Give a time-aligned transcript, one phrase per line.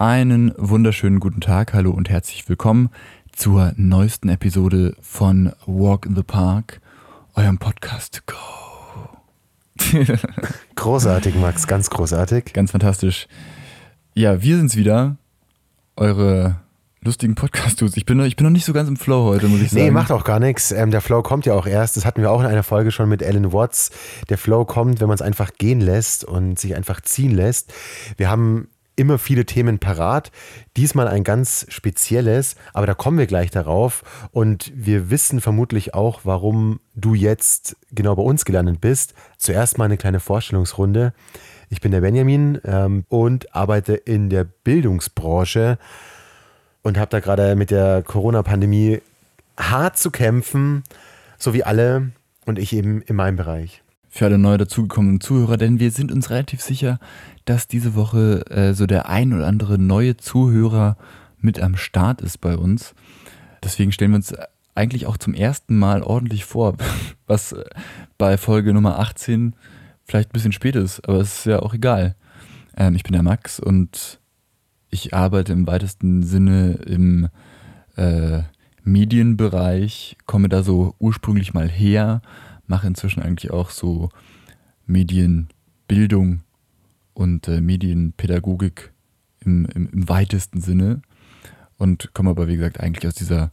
[0.00, 2.90] Einen wunderschönen guten Tag, hallo und herzlich willkommen
[3.32, 6.80] zur neuesten Episode von Walk in the Park,
[7.34, 10.04] eurem Podcast to go.
[10.76, 12.52] großartig, Max, ganz großartig.
[12.52, 13.26] Ganz fantastisch.
[14.14, 15.16] Ja, wir sind's wieder,
[15.96, 16.60] eure
[17.00, 17.96] lustigen Podcast-Dudes.
[17.96, 19.82] Ich bin, noch, ich bin noch nicht so ganz im Flow heute, muss ich sagen.
[19.82, 20.70] Nee, macht auch gar nichts.
[20.70, 21.96] Ähm, der Flow kommt ja auch erst.
[21.96, 23.90] Das hatten wir auch in einer Folge schon mit Alan Watts.
[24.28, 27.72] Der Flow kommt, wenn man es einfach gehen lässt und sich einfach ziehen lässt.
[28.16, 28.68] Wir haben
[28.98, 30.30] immer viele Themen parat.
[30.76, 34.02] Diesmal ein ganz spezielles, aber da kommen wir gleich darauf.
[34.32, 39.14] Und wir wissen vermutlich auch, warum du jetzt genau bei uns gelandet bist.
[39.36, 41.12] Zuerst mal eine kleine Vorstellungsrunde.
[41.70, 45.78] Ich bin der Benjamin ähm, und arbeite in der Bildungsbranche
[46.82, 49.00] und habe da gerade mit der Corona-Pandemie
[49.56, 50.82] hart zu kämpfen,
[51.36, 52.10] so wie alle
[52.46, 56.30] und ich eben in meinem Bereich für alle neu dazugekommenen Zuhörer, denn wir sind uns
[56.30, 56.98] relativ sicher,
[57.44, 60.96] dass diese Woche äh, so der ein oder andere neue Zuhörer
[61.40, 62.94] mit am Start ist bei uns.
[63.62, 64.34] Deswegen stellen wir uns
[64.74, 66.76] eigentlich auch zum ersten Mal ordentlich vor,
[67.26, 67.64] was äh,
[68.16, 69.54] bei Folge Nummer 18
[70.04, 72.14] vielleicht ein bisschen spät ist, aber es ist ja auch egal.
[72.76, 74.20] Ähm, ich bin der Max und
[74.90, 77.28] ich arbeite im weitesten Sinne im
[77.96, 78.42] äh,
[78.84, 82.22] Medienbereich, komme da so ursprünglich mal her,
[82.68, 84.10] mache inzwischen eigentlich auch so
[84.86, 86.40] Medienbildung
[87.14, 88.92] und äh, Medienpädagogik
[89.40, 91.02] im, im, im, weitesten Sinne
[91.76, 93.50] und komme aber, wie gesagt, eigentlich aus dieser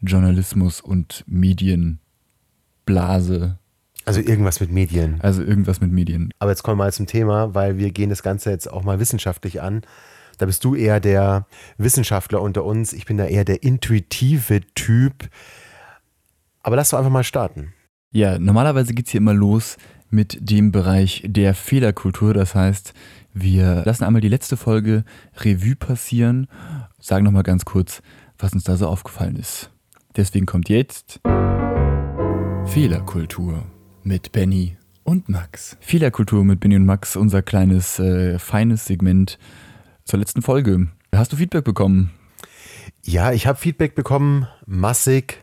[0.00, 1.98] Journalismus- und Medienblase.
[4.04, 5.20] Also irgendwas mit Medien.
[5.20, 6.32] Also irgendwas mit Medien.
[6.38, 8.98] Aber jetzt kommen wir mal zum Thema, weil wir gehen das Ganze jetzt auch mal
[8.98, 9.82] wissenschaftlich an.
[10.38, 11.46] Da bist du eher der
[11.78, 12.92] Wissenschaftler unter uns.
[12.92, 15.28] Ich bin da eher der intuitive Typ.
[16.62, 17.74] Aber lass doch einfach mal starten.
[18.14, 19.78] Ja, normalerweise geht es hier immer los
[20.10, 22.34] mit dem Bereich der Fehlerkultur.
[22.34, 22.92] Das heißt,
[23.32, 25.04] wir lassen einmal die letzte Folge
[25.38, 26.46] Revue passieren,
[27.00, 28.02] sagen nochmal ganz kurz,
[28.38, 29.70] was uns da so aufgefallen ist.
[30.14, 31.20] Deswegen kommt jetzt
[32.66, 33.64] Fehlerkultur
[34.02, 35.78] mit Benny und Max.
[35.80, 39.38] Fehlerkultur mit Benny und Max, unser kleines, äh, feines Segment
[40.04, 40.88] zur letzten Folge.
[41.14, 42.10] Hast du Feedback bekommen?
[43.04, 45.40] Ja, ich habe Feedback bekommen, massig.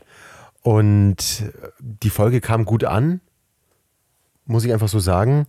[0.61, 1.43] Und
[1.79, 3.21] die Folge kam gut an,
[4.45, 5.45] muss ich einfach so sagen.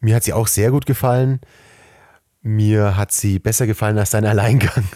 [0.00, 1.40] Mir hat sie auch sehr gut gefallen.
[2.42, 4.84] Mir hat sie besser gefallen als dein Alleingang.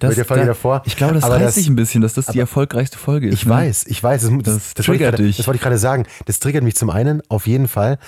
[0.00, 0.82] Das, der Folge da, davor.
[0.86, 3.34] Ich glaube, das aber reißt sich ein bisschen, dass das die erfolgreichste Folge ist.
[3.34, 3.52] Ich ne?
[3.52, 4.22] weiß, ich weiß.
[4.22, 5.36] Das, das, das triggert wollte ich, dich.
[5.38, 6.06] Das wollte ich gerade sagen.
[6.26, 7.98] Das triggert mich zum einen, auf jeden Fall.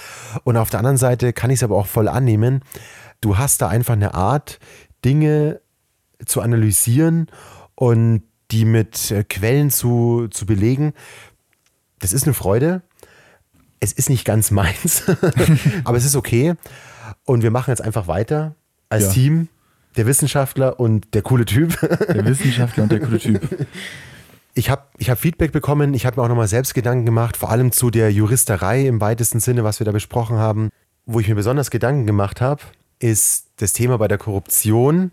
[0.45, 2.63] Und auf der anderen Seite kann ich es aber auch voll annehmen.
[3.21, 4.59] Du hast da einfach eine Art,
[5.05, 5.61] Dinge
[6.25, 7.27] zu analysieren
[7.75, 10.93] und die mit äh, Quellen zu, zu belegen.
[11.99, 12.83] Das ist eine Freude.
[13.81, 15.05] Es ist nicht ganz meins,
[15.85, 16.55] aber es ist okay.
[17.25, 18.55] Und wir machen jetzt einfach weiter
[18.89, 19.13] als ja.
[19.13, 19.49] Team.
[19.97, 21.79] Der Wissenschaftler und der coole Typ.
[21.81, 23.67] Der Wissenschaftler und der coole Typ.
[24.55, 27.51] Ich habe ich hab Feedback bekommen, ich habe mir auch nochmal selbst Gedanken gemacht, vor
[27.51, 30.71] allem zu der Juristerei im weitesten Sinne, was wir da besprochen haben.
[31.07, 32.63] Wo ich mir besonders Gedanken gemacht habe,
[32.99, 35.13] ist das Thema bei der Korruption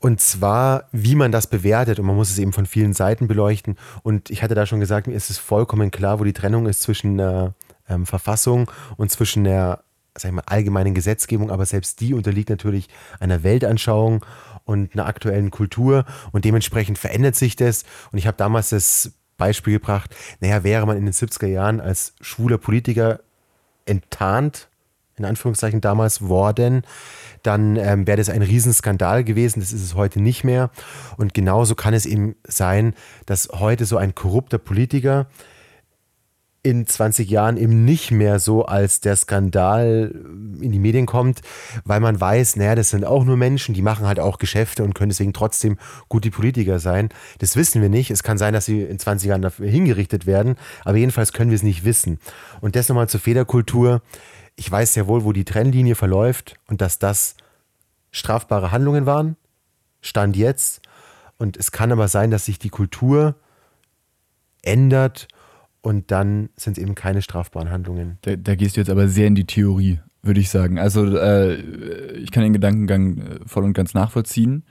[0.00, 1.98] und zwar, wie man das bewertet.
[1.98, 3.76] Und man muss es eben von vielen Seiten beleuchten.
[4.02, 6.80] Und ich hatte da schon gesagt, mir ist es vollkommen klar, wo die Trennung ist
[6.80, 7.54] zwischen der
[7.86, 9.84] ähm, Verfassung und zwischen der
[10.16, 11.50] sag ich mal, allgemeinen Gesetzgebung.
[11.50, 12.88] Aber selbst die unterliegt natürlich
[13.20, 14.24] einer Weltanschauung
[14.64, 16.06] und einer aktuellen Kultur.
[16.32, 17.84] Und dementsprechend verändert sich das.
[18.10, 22.14] Und ich habe damals das Beispiel gebracht, naja, wäre man in den 70er Jahren als
[22.22, 23.20] schwuler Politiker
[23.84, 24.69] enttarnt
[25.20, 26.82] in Anführungszeichen damals worden,
[27.42, 29.60] dann ähm, wäre das ein Riesenskandal gewesen.
[29.60, 30.70] Das ist es heute nicht mehr.
[31.16, 32.94] Und genauso kann es eben sein,
[33.26, 35.26] dass heute so ein korrupter Politiker
[36.62, 40.12] in 20 Jahren eben nicht mehr so als der Skandal
[40.60, 41.40] in die Medien kommt,
[41.84, 44.94] weil man weiß, naja, das sind auch nur Menschen, die machen halt auch Geschäfte und
[44.94, 45.78] können deswegen trotzdem
[46.10, 47.08] gute Politiker sein.
[47.38, 48.10] Das wissen wir nicht.
[48.10, 51.56] Es kann sein, dass sie in 20 Jahren dafür hingerichtet werden, aber jedenfalls können wir
[51.56, 52.18] es nicht wissen.
[52.60, 54.02] Und das nochmal zur Federkultur
[54.60, 57.34] ich weiß sehr wohl, wo die Trennlinie verläuft und dass das
[58.10, 59.36] strafbare Handlungen waren,
[60.02, 60.82] stand jetzt.
[61.38, 63.36] Und es kann aber sein, dass sich die Kultur
[64.60, 65.28] ändert
[65.80, 68.18] und dann sind es eben keine strafbaren Handlungen.
[68.20, 70.78] Da, da, gehst du jetzt aber sehr in die Theorie, würde ich sagen.
[70.78, 71.54] Also äh,
[72.18, 74.64] ich kann den Gedankengang äh, voll und ganz nachvollziehen.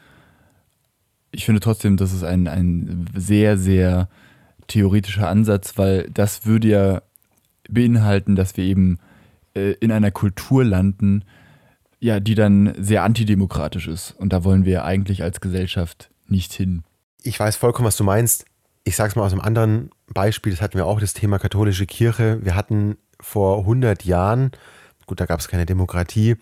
[1.31, 4.07] Ich finde trotzdem, das ist ein, ein sehr, sehr
[4.67, 7.01] theoretischer Ansatz, weil das würde ja
[7.67, 8.99] beinhalten, dass wir eben
[9.59, 11.23] äh, in einer Kultur landen,
[11.99, 14.11] ja, die dann sehr antidemokratisch ist.
[14.11, 16.83] Und da wollen wir eigentlich als Gesellschaft nicht hin.
[17.23, 18.45] Ich weiß vollkommen, was du meinst.
[18.85, 20.53] Ich sage es mal aus einem anderen Beispiel.
[20.53, 22.39] Das hatten wir auch, das Thema katholische Kirche.
[22.41, 24.51] Wir hatten vor 100 Jahren,
[25.05, 26.37] gut, da gab es keine Demokratie,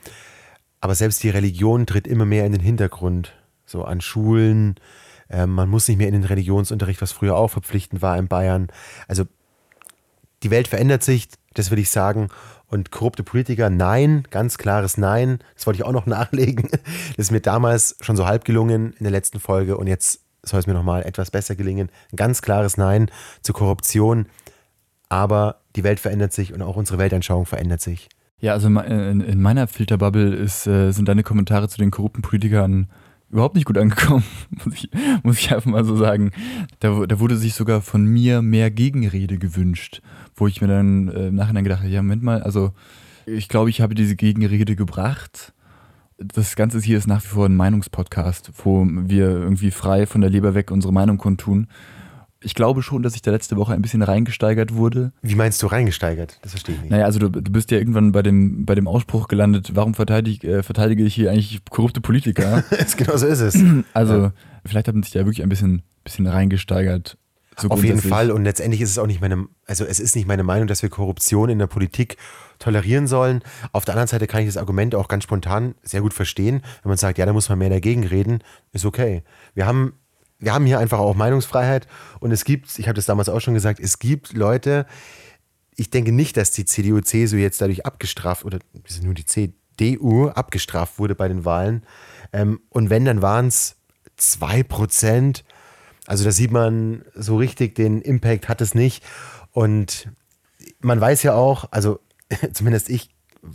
[0.79, 3.33] Aber selbst die Religion tritt immer mehr in den Hintergrund.
[3.65, 4.75] So an Schulen.
[5.29, 8.67] Ähm, man muss nicht mehr in den Religionsunterricht, was früher auch verpflichtend war in Bayern.
[9.07, 9.25] Also
[10.43, 12.29] die Welt verändert sich, das will ich sagen.
[12.69, 15.39] Und korrupte Politiker, nein, ganz klares Nein.
[15.55, 16.69] Das wollte ich auch noch nachlegen.
[16.71, 20.59] Das ist mir damals schon so halb gelungen in der letzten Folge und jetzt soll
[20.59, 21.89] es mir nochmal etwas besser gelingen.
[22.11, 23.09] Ein ganz klares Nein
[23.41, 24.27] zur Korruption.
[25.09, 28.09] Aber die Welt verändert sich und auch unsere Weltanschauung verändert sich.
[28.39, 32.87] Ja, also in meiner Filterbubble ist, äh, sind deine Kommentare zu den korrupten Politikern
[33.29, 34.23] überhaupt nicht gut angekommen,
[34.65, 34.89] muss ich,
[35.23, 36.31] muss ich einfach mal so sagen.
[36.79, 40.01] Da, da wurde sich sogar von mir mehr Gegenrede gewünscht,
[40.35, 42.71] wo ich mir dann äh, im Nachhinein gedacht habe, ja, Moment mal, also
[43.25, 45.53] ich glaube, ich habe diese Gegenrede gebracht.
[46.17, 50.29] Das Ganze hier ist nach wie vor ein Meinungspodcast, wo wir irgendwie frei von der
[50.29, 51.67] Leber weg unsere Meinung kundtun
[52.41, 55.11] ich glaube schon, dass ich da letzte Woche ein bisschen reingesteigert wurde.
[55.21, 56.39] Wie meinst du reingesteigert?
[56.41, 56.91] Das verstehe ich nicht.
[56.91, 60.57] Naja, also du, du bist ja irgendwann bei dem, bei dem Ausspruch gelandet, warum verteidige,
[60.57, 62.63] äh, verteidige ich hier eigentlich korrupte Politiker?
[62.97, 63.57] genau so ist es.
[63.93, 64.33] Also ja.
[64.65, 67.17] vielleicht haben sich da wirklich ein bisschen, bisschen reingesteigert.
[67.59, 70.27] So Auf jeden Fall und letztendlich ist es auch nicht meine, also es ist nicht
[70.27, 72.17] meine Meinung, dass wir Korruption in der Politik
[72.59, 73.41] tolerieren sollen.
[73.71, 76.89] Auf der anderen Seite kann ich das Argument auch ganz spontan sehr gut verstehen, wenn
[76.89, 78.43] man sagt, ja, da muss man mehr dagegen reden,
[78.73, 79.23] ist okay.
[79.55, 79.93] Wir haben
[80.39, 81.87] wir haben hier einfach auch Meinungsfreiheit
[82.19, 84.85] und es gibt, ich habe das damals auch schon gesagt, es gibt Leute,
[85.75, 88.59] ich denke nicht, dass die CDU, CSU jetzt dadurch abgestraft oder
[89.03, 91.83] nur die CDU abgestraft wurde bei den Wahlen.
[92.33, 93.75] Ähm, und wenn, dann waren es
[94.15, 95.45] zwei Prozent.
[96.07, 99.03] Also da sieht man so richtig, den Impact hat es nicht.
[99.51, 100.09] Und
[100.79, 101.99] man weiß ja auch, also
[102.53, 103.09] zumindest ich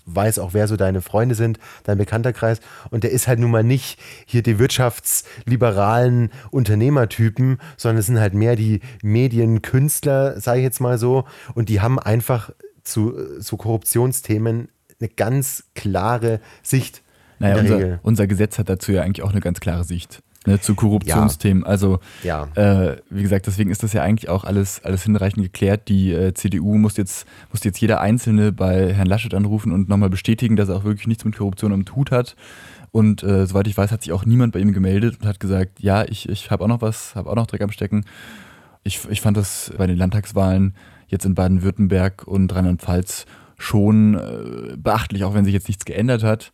[0.06, 2.60] weiß auch, wer so deine Freunde sind, dein Bekannterkreis.
[2.90, 8.34] Und der ist halt nun mal nicht hier die wirtschaftsliberalen Unternehmertypen, sondern es sind halt
[8.34, 11.24] mehr die Medienkünstler, sage ich jetzt mal so.
[11.54, 12.50] Und die haben einfach
[12.84, 14.68] zu, zu Korruptionsthemen
[15.00, 17.02] eine ganz klare Sicht.
[17.38, 20.74] Naja, unser, unser Gesetz hat dazu ja eigentlich auch eine ganz klare Sicht ne, zu
[20.74, 21.62] Korruptionsthemen.
[21.62, 21.68] Ja.
[21.68, 22.48] Also, ja.
[22.54, 25.88] Äh, wie gesagt, deswegen ist das ja eigentlich auch alles, alles hinreichend geklärt.
[25.88, 30.10] Die äh, CDU muss jetzt, muss jetzt jeder Einzelne bei Herrn Laschet anrufen und nochmal
[30.10, 32.36] bestätigen, dass er auch wirklich nichts mit Korruption am Hut hat.
[32.90, 35.80] Und äh, soweit ich weiß, hat sich auch niemand bei ihm gemeldet und hat gesagt,
[35.80, 38.04] ja, ich, ich habe auch noch was, habe auch noch Dreck am Stecken.
[38.84, 40.74] Ich, ich fand das bei den Landtagswahlen
[41.08, 46.52] jetzt in Baden-Württemberg und Rheinland-Pfalz schon äh, beachtlich, auch wenn sich jetzt nichts geändert hat.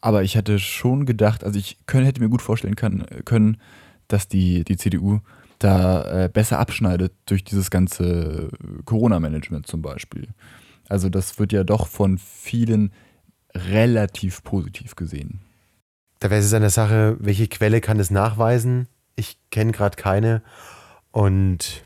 [0.00, 3.58] Aber ich hatte schon gedacht, also ich können, hätte mir gut vorstellen kann, können,
[4.06, 5.20] dass die, die CDU
[5.58, 8.50] da äh, besser abschneidet durch dieses ganze
[8.84, 10.28] Corona-Management zum Beispiel.
[10.88, 12.92] Also das wird ja doch von vielen
[13.54, 15.40] relativ positiv gesehen.
[16.20, 18.88] Da wäre es an der Sache, welche Quelle kann es nachweisen?
[19.16, 20.42] Ich kenne gerade keine.
[21.10, 21.84] Und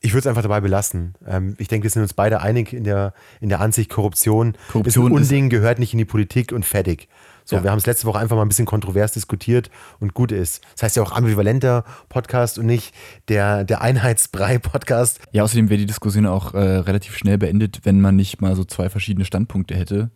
[0.00, 1.14] ich würde es einfach dabei belassen.
[1.26, 5.06] Ähm, ich denke, wir sind uns beide einig in der, in der Ansicht, Korruption, Korruption
[5.06, 7.08] ist ein Unding, gehört nicht in die Politik und fertig.
[7.44, 7.64] So, ja.
[7.64, 10.62] wir haben es letzte Woche einfach mal ein bisschen kontrovers diskutiert und gut ist.
[10.74, 12.94] Das heißt ja auch ambivalenter Podcast und nicht
[13.28, 15.20] der, der Einheitsbrei-Podcast.
[15.32, 18.64] Ja, außerdem wäre die Diskussion auch äh, relativ schnell beendet, wenn man nicht mal so
[18.64, 20.10] zwei verschiedene Standpunkte hätte.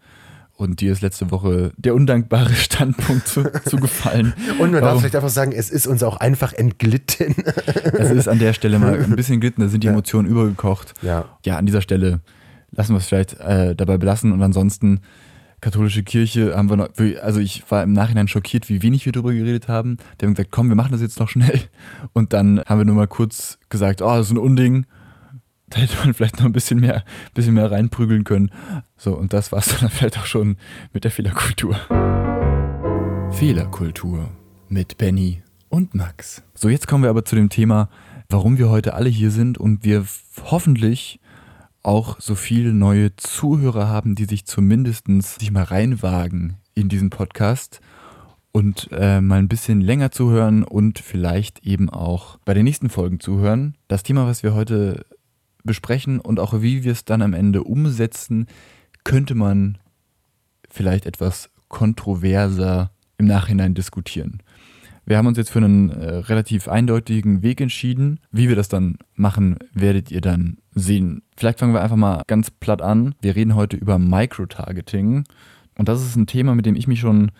[0.56, 4.32] Und dir ist letzte Woche der undankbare Standpunkt zu, zugefallen.
[4.58, 4.82] Und man Warum?
[4.82, 7.34] darf vielleicht einfach sagen, es ist uns auch einfach entglitten.
[7.92, 9.92] es ist an der Stelle mal ein bisschen glitten, da sind die ja.
[9.92, 10.94] Emotionen übergekocht.
[11.02, 11.26] Ja.
[11.44, 12.20] ja, an dieser Stelle
[12.70, 15.00] lassen wir es vielleicht äh, dabei belassen und ansonsten
[15.66, 16.90] katholische Kirche haben wir noch,
[17.20, 19.96] also ich war im Nachhinein schockiert, wie wenig wir darüber geredet haben.
[20.20, 21.60] Die haben gesagt, komm, wir machen das jetzt noch schnell.
[22.12, 24.86] Und dann haben wir nur mal kurz gesagt, oh, das ist ein Unding.
[25.68, 27.04] Da hätte man vielleicht noch ein bisschen mehr,
[27.34, 28.52] bisschen mehr reinprügeln können.
[28.96, 30.56] So, und das war es dann vielleicht auch schon
[30.92, 31.74] mit der Fehlerkultur.
[33.32, 34.30] Fehlerkultur
[34.68, 36.44] mit Benny und Max.
[36.54, 37.88] So, jetzt kommen wir aber zu dem Thema,
[38.30, 40.06] warum wir heute alle hier sind und wir
[40.44, 41.18] hoffentlich
[41.86, 47.80] auch so viele neue Zuhörer haben, die sich zumindest sich mal reinwagen in diesen Podcast
[48.50, 53.20] und äh, mal ein bisschen länger zuhören und vielleicht eben auch bei den nächsten Folgen
[53.20, 53.76] zuhören.
[53.86, 55.06] Das Thema, was wir heute
[55.62, 58.46] besprechen und auch wie wir es dann am Ende umsetzen,
[59.04, 59.78] könnte man
[60.68, 64.42] vielleicht etwas kontroverser im Nachhinein diskutieren.
[65.08, 68.18] Wir haben uns jetzt für einen äh, relativ eindeutigen Weg entschieden.
[68.32, 71.22] Wie wir das dann machen, werdet ihr dann sehen.
[71.36, 73.14] Vielleicht fangen wir einfach mal ganz platt an.
[73.20, 75.24] Wir reden heute über Microtargeting.
[75.78, 77.30] Und das ist ein Thema, mit dem ich mich schon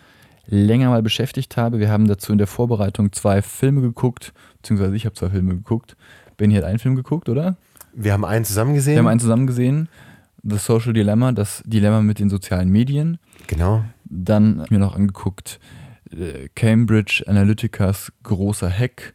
[0.47, 1.81] länger mal beschäftigt habe.
[1.81, 5.97] Wir haben dazu in der Vorbereitung zwei Filme geguckt, beziehungsweise ich habe zwei Filme geguckt.
[6.37, 7.57] Benny hat einen Film geguckt, oder?
[7.93, 8.95] Wir haben einen zusammen gesehen.
[8.95, 9.89] Wir haben einen zusammen gesehen.
[10.45, 13.19] The Social Dilemma, das Dilemma mit den sozialen Medien.
[13.49, 13.85] Genau.
[14.05, 15.59] Dann habe ich mir noch angeguckt
[16.55, 19.15] Cambridge Analyticas großer Hack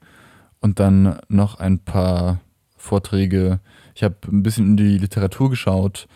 [0.60, 2.42] und dann noch ein paar
[2.78, 3.60] Vorträge.
[3.96, 6.08] Ich habe ein bisschen in die Literatur geschaut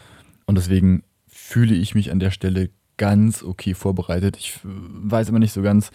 [0.45, 4.37] und deswegen fühle ich mich an der Stelle ganz okay vorbereitet.
[4.37, 5.91] Ich weiß aber nicht so ganz,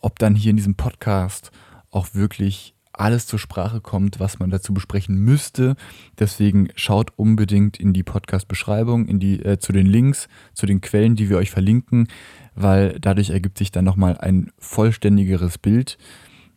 [0.00, 1.50] ob dann hier in diesem Podcast
[1.90, 5.74] auch wirklich alles zur Sprache kommt, was man dazu besprechen müsste.
[6.18, 11.16] Deswegen schaut unbedingt in die Podcast-Beschreibung, in die, äh, zu den Links, zu den Quellen,
[11.16, 12.08] die wir euch verlinken,
[12.54, 15.98] weil dadurch ergibt sich dann nochmal ein vollständigeres Bild,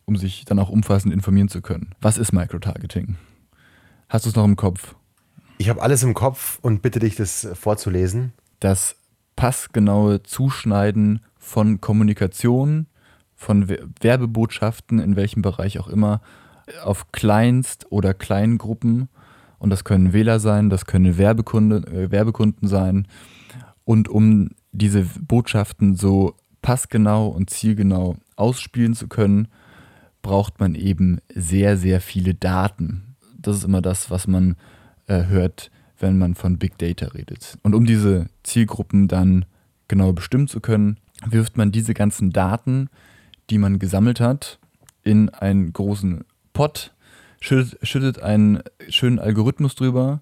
[0.04, 1.94] um sich dann auch umfassend informieren zu können.
[2.00, 3.16] Was ist Microtargeting?
[4.08, 4.94] Hast du es noch im Kopf?
[5.58, 8.32] Ich habe alles im Kopf und bitte dich, das vorzulesen.
[8.60, 8.96] Das
[9.36, 12.86] passgenaue Zuschneiden von Kommunikation,
[13.34, 13.68] von
[14.00, 16.20] Werbebotschaften, in welchem Bereich auch immer,
[16.82, 19.08] auf Kleinst- oder Kleingruppen.
[19.58, 23.08] Und das können Wähler sein, das können Werbekunde, äh, Werbekunden sein.
[23.84, 29.48] Und um diese Botschaften so passgenau und zielgenau ausspielen zu können,
[30.22, 33.16] braucht man eben sehr, sehr viele Daten.
[33.36, 34.56] Das ist immer das, was man
[35.06, 37.58] äh, hört, wenn man von Big Data redet.
[37.62, 39.44] Und um diese Zielgruppen dann
[39.88, 42.88] genau bestimmen zu können, wirft man diese ganzen Daten,
[43.50, 44.58] die man gesammelt hat,
[45.02, 46.94] in einen großen Pot,
[47.40, 50.20] schüttet, schüttet einen schönen Algorithmus drüber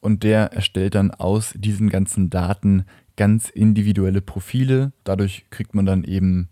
[0.00, 2.84] und der erstellt dann aus diesen ganzen Daten
[3.16, 4.92] ganz individuelle Profile.
[5.04, 6.48] Dadurch kriegt man dann eben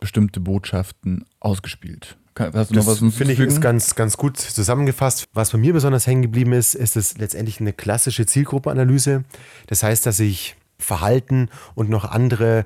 [0.00, 2.16] bestimmte Botschaften ausgespielt.
[2.38, 5.26] Hast du das noch was finde ich ist ganz, ganz gut zusammengefasst.
[5.32, 9.24] Was bei mir besonders hängen geblieben ist, ist es letztendlich eine klassische Zielgruppenanalyse.
[9.66, 12.64] Das heißt, dass ich Verhalten und noch andere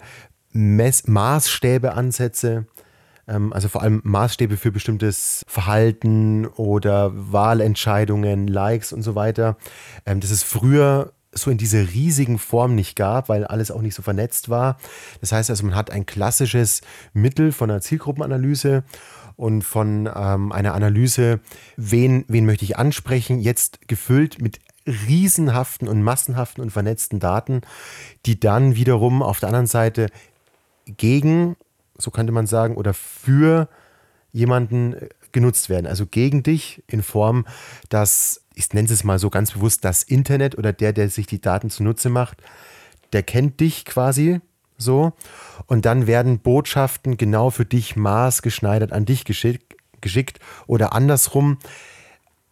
[0.51, 2.67] Mess Maßstäbe ansetze,
[3.27, 9.57] ähm, also vor allem Maßstäbe für bestimmtes Verhalten oder Wahlentscheidungen, Likes und so weiter.
[10.05, 13.95] Ähm, das ist früher so in dieser riesigen Form nicht gab, weil alles auch nicht
[13.95, 14.77] so vernetzt war.
[15.21, 16.83] Das heißt also, man hat ein klassisches
[17.15, 18.85] Mittel von einer Zielgruppenanalyse
[19.37, 21.41] und von ähm, einer Analyse,
[21.77, 27.63] wen, wen möchte ich ansprechen, jetzt gefüllt mit riesenhaften und massenhaften und vernetzten Daten,
[28.27, 30.09] die dann wiederum auf der anderen Seite
[30.87, 31.57] gegen,
[31.97, 33.69] so könnte man sagen, oder für
[34.33, 35.87] jemanden äh, genutzt werden.
[35.87, 37.47] Also gegen dich in Form,
[37.89, 41.41] dass, ich nenne es mal so ganz bewusst, das Internet oder der, der sich die
[41.41, 42.43] Daten zunutze macht,
[43.13, 44.41] der kennt dich quasi
[44.77, 45.13] so.
[45.67, 51.59] Und dann werden Botschaften genau für dich maßgeschneidert an dich geschick, geschickt oder andersrum.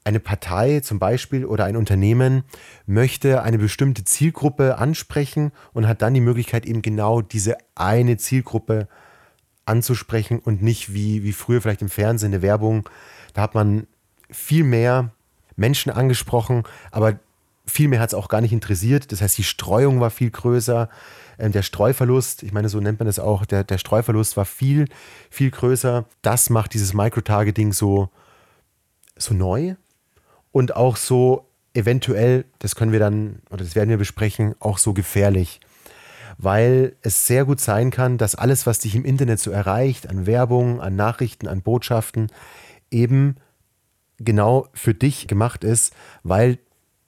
[0.03, 2.45] Eine Partei zum Beispiel oder ein Unternehmen
[2.87, 8.89] möchte eine bestimmte Zielgruppe ansprechen und hat dann die Möglichkeit, eben genau diese eine Zielgruppe
[9.67, 12.89] anzusprechen und nicht wie, wie früher vielleicht im Fernsehen eine Werbung.
[13.35, 13.87] Da hat man
[14.31, 15.13] viel mehr
[15.57, 17.19] Menschen angesprochen, aber
[17.67, 19.13] viel mehr hat es auch gar nicht interessiert.
[19.13, 20.89] Das heißt, die Streuung war viel größer.
[21.39, 24.87] Ähm, der Streuverlust, ich meine, so nennt man das auch, der, der Streuverlust war viel,
[25.31, 26.05] viel größer.
[26.23, 28.11] Das macht dieses Microtargeting so,
[29.17, 29.77] so neu
[30.53, 34.93] und auch so eventuell, das können wir dann, oder das werden wir besprechen, auch so
[34.93, 35.61] gefährlich.
[36.39, 40.27] Weil es sehr gut sein kann, dass alles, was dich im Internet so erreicht, an
[40.27, 42.29] Werbung, an Nachrichten, an Botschaften,
[42.91, 43.37] eben
[44.21, 46.59] genau für dich gemacht ist, weil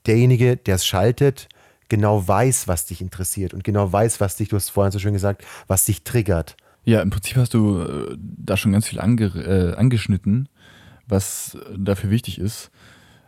[0.06, 1.48] derjenige, der es schaltet,
[1.88, 5.12] genau weiß, was dich interessiert und genau weiß, was dich, du hast vorhin so schön
[5.12, 6.56] gesagt, was dich triggert.
[6.84, 10.48] Ja, im Prinzip hast du äh, da schon ganz viel ange, äh, angeschnitten,
[11.06, 12.70] was dafür wichtig ist.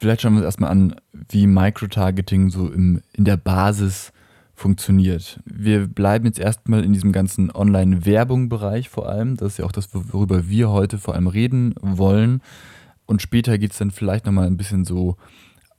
[0.01, 4.13] Vielleicht schauen wir uns erstmal an, wie Microtargeting so im, in der Basis
[4.55, 5.41] funktioniert.
[5.45, 9.37] Wir bleiben jetzt erstmal in diesem ganzen Online-Werbung-Bereich vor allem.
[9.37, 12.41] Das ist ja auch das, worüber wir heute vor allem reden wollen.
[13.07, 15.17] Und später geht es dann vielleicht nochmal ein bisschen so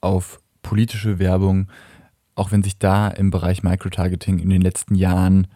[0.01, 1.67] auf politische Werbung,
[2.35, 5.47] auch wenn sich da im Bereich Microtargeting in den letzten Jahren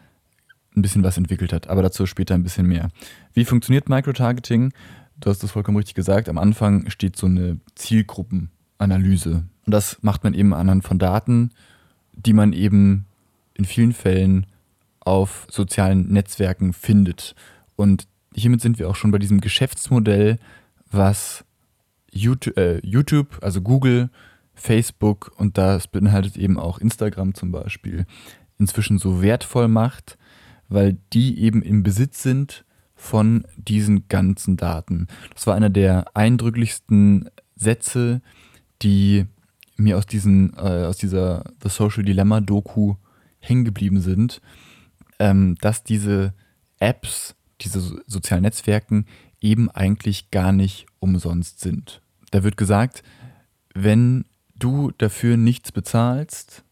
[0.76, 1.68] ein bisschen was entwickelt hat.
[1.68, 2.90] Aber dazu später ein bisschen mehr.
[3.34, 4.72] Wie funktioniert Microtargeting?
[5.20, 6.30] Du hast das vollkommen richtig gesagt.
[6.30, 9.44] Am Anfang steht so eine Zielgruppenanalyse.
[9.66, 11.52] Und das macht man eben anhand von Daten,
[12.14, 13.06] die man eben
[13.54, 14.46] in vielen Fällen
[15.02, 17.36] auf sozialen Netzwerken findet.
[17.76, 20.38] Und hiermit sind wir auch schon bei diesem Geschäftsmodell,
[20.92, 21.44] was
[22.12, 24.10] YouTube, äh, YouTube also Google,
[24.54, 28.06] Facebook und das beinhaltet eben auch Instagram zum Beispiel,
[28.58, 30.18] inzwischen so wertvoll macht,
[30.68, 35.08] weil die eben im Besitz sind von diesen ganzen Daten.
[35.34, 38.22] Das war einer der eindrücklichsten Sätze,
[38.82, 39.26] die
[39.78, 42.96] mir aus, diesen, äh, aus dieser The Social Dilemma Doku
[43.40, 44.42] hängen geblieben sind,
[45.20, 46.34] ähm, dass diese
[46.80, 49.06] Apps, diese sozialen Netzwerken
[49.42, 52.02] eben eigentlich gar nicht umsonst sind.
[52.32, 53.04] Da wird gesagt,
[53.74, 56.64] wenn du dafür nichts bezahlst,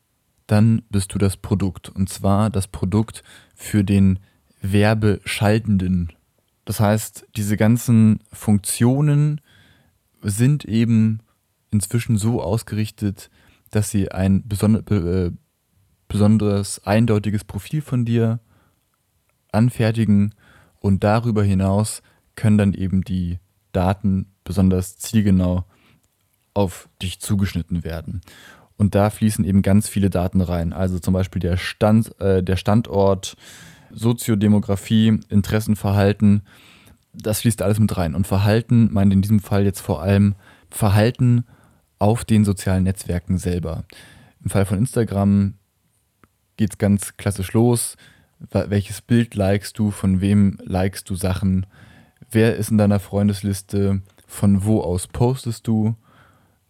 [0.47, 1.89] dann bist du das Produkt.
[1.89, 3.23] Und zwar das Produkt
[3.55, 4.19] für den
[4.61, 6.13] Werbeschaltenden.
[6.65, 9.41] Das heißt, diese ganzen Funktionen
[10.21, 11.19] sind eben
[11.71, 13.29] inzwischen so ausgerichtet,
[13.71, 15.31] dass sie ein besonder, äh,
[16.07, 18.39] besonderes, eindeutiges Profil von dir
[19.51, 20.33] anfertigen
[20.79, 22.01] und darüber hinaus
[22.37, 23.39] können dann eben die
[23.73, 25.65] Daten besonders zielgenau
[26.53, 28.21] auf dich zugeschnitten werden.
[28.77, 30.71] Und da fließen eben ganz viele Daten rein.
[30.71, 33.35] Also zum Beispiel der, Stand, äh, der Standort,
[33.91, 36.43] Soziodemografie, Interessenverhalten.
[37.13, 38.15] Das fließt alles mit rein.
[38.15, 40.35] Und Verhalten meint in diesem Fall jetzt vor allem
[40.69, 41.45] Verhalten
[41.99, 43.83] auf den sozialen Netzwerken selber.
[44.43, 45.55] Im Fall von Instagram
[46.57, 47.97] geht es ganz klassisch los.
[48.51, 49.89] Welches Bild likest du?
[49.89, 51.65] Von wem likest du Sachen?
[52.29, 54.01] Wer ist in deiner Freundesliste?
[54.25, 55.95] Von wo aus postest du?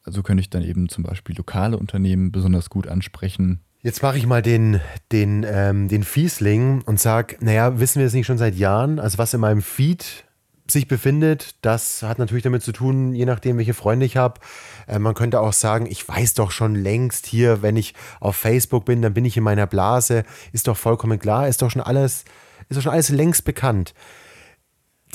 [0.03, 3.59] Also könnte ich dann eben zum Beispiel lokale Unternehmen besonders gut ansprechen.
[3.81, 4.79] Jetzt mache ich mal den,
[5.11, 8.99] den, ähm, den Fiesling und sage, naja, wissen wir es nicht schon seit Jahren?
[8.99, 10.25] Also was in meinem Feed
[10.69, 14.39] sich befindet, das hat natürlich damit zu tun, je nachdem, welche Freunde ich habe.
[14.87, 18.85] Äh, man könnte auch sagen, ich weiß doch schon längst hier, wenn ich auf Facebook
[18.85, 20.23] bin, dann bin ich in meiner Blase.
[20.51, 22.25] Ist doch vollkommen klar, ist doch schon alles,
[22.69, 23.93] ist doch schon alles längst bekannt.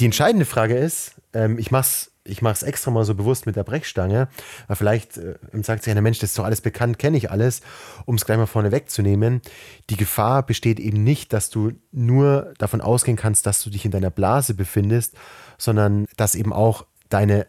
[0.02, 3.46] Die entscheidende Frage ist, ähm, ich mache es ich mache es extra mal so bewusst
[3.46, 4.26] mit der Brechstange,
[4.66, 7.60] weil vielleicht äh, sagt sich einer Mensch, das ist doch alles bekannt, kenne ich alles,
[8.04, 9.42] um es gleich mal vorne wegzunehmen.
[9.90, 13.92] Die Gefahr besteht eben nicht, dass du nur davon ausgehen kannst, dass du dich in
[13.92, 15.14] deiner Blase befindest,
[15.56, 17.46] sondern dass eben auch deine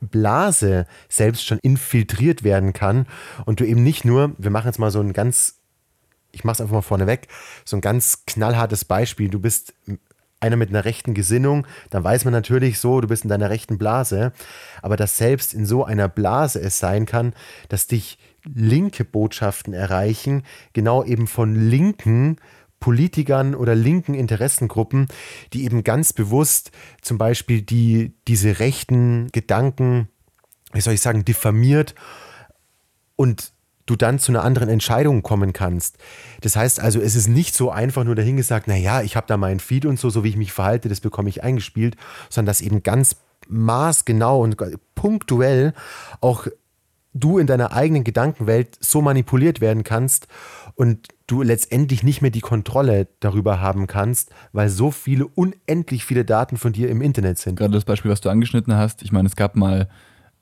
[0.00, 3.06] Blase selbst schon infiltriert werden kann
[3.46, 5.60] und du eben nicht nur, wir machen jetzt mal so ein ganz,
[6.32, 7.28] ich mache es einfach mal vorne weg,
[7.64, 9.74] so ein ganz knallhartes Beispiel, du bist
[10.40, 13.78] einer mit einer rechten Gesinnung, dann weiß man natürlich so, du bist in deiner rechten
[13.78, 14.32] Blase.
[14.82, 17.34] Aber dass selbst in so einer Blase es sein kann,
[17.68, 22.36] dass dich linke Botschaften erreichen, genau eben von linken
[22.80, 25.08] Politikern oder linken Interessengruppen,
[25.52, 26.70] die eben ganz bewusst
[27.02, 30.08] zum Beispiel die, diese rechten Gedanken,
[30.72, 31.94] wie soll ich sagen, diffamiert
[33.16, 33.52] und
[33.88, 35.96] du dann zu einer anderen Entscheidung kommen kannst.
[36.42, 39.60] Das heißt also, es ist nicht so einfach nur dahingesagt, naja, ich habe da meinen
[39.60, 41.96] Feed und so, so wie ich mich verhalte, das bekomme ich eingespielt,
[42.28, 43.16] sondern dass eben ganz
[43.48, 44.56] maßgenau und
[44.94, 45.72] punktuell
[46.20, 46.46] auch
[47.14, 50.28] du in deiner eigenen Gedankenwelt so manipuliert werden kannst
[50.74, 56.24] und du letztendlich nicht mehr die Kontrolle darüber haben kannst, weil so viele, unendlich viele
[56.24, 57.56] Daten von dir im Internet sind.
[57.56, 59.88] Gerade das Beispiel, was du angeschnitten hast, ich meine, es gab mal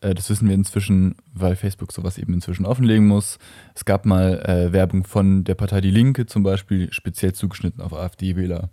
[0.00, 3.38] das wissen wir inzwischen, weil Facebook sowas eben inzwischen offenlegen muss.
[3.74, 7.92] Es gab mal äh, Werbung von der Partei Die Linke zum Beispiel, speziell zugeschnitten auf
[7.92, 8.70] AfD-Wähler.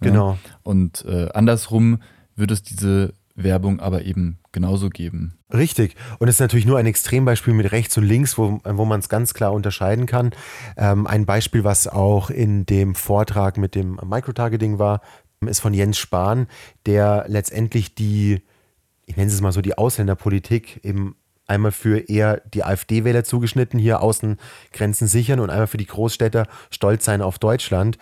[0.00, 0.38] Genau.
[0.62, 1.98] Und äh, andersrum
[2.34, 5.38] wird es diese Werbung aber eben genauso geben.
[5.52, 5.96] Richtig.
[6.18, 9.08] Und es ist natürlich nur ein Extrembeispiel mit rechts und links, wo, wo man es
[9.08, 10.30] ganz klar unterscheiden kann.
[10.76, 15.00] Ähm, ein Beispiel, was auch in dem Vortrag mit dem Microtargeting war,
[15.40, 16.46] ist von Jens Spahn,
[16.86, 18.42] der letztendlich die
[19.12, 24.00] ich nenne es mal so, die Ausländerpolitik eben einmal für eher die AfD-Wähler zugeschnitten, hier
[24.00, 27.98] Außengrenzen sichern und einmal für die Großstädter stolz sein auf Deutschland.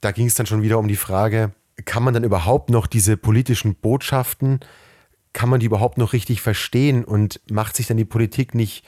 [0.00, 1.50] Da ging es dann schon wieder um die Frage,
[1.84, 4.60] kann man dann überhaupt noch diese politischen Botschaften,
[5.32, 8.84] kann man die überhaupt noch richtig verstehen und macht sich dann die Politik nicht,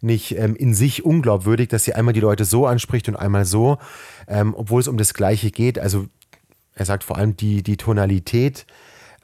[0.00, 3.78] nicht ähm, in sich unglaubwürdig, dass sie einmal die Leute so anspricht und einmal so,
[4.28, 5.80] ähm, obwohl es um das Gleiche geht.
[5.80, 6.06] Also
[6.72, 8.64] er sagt vor allem die, die Tonalität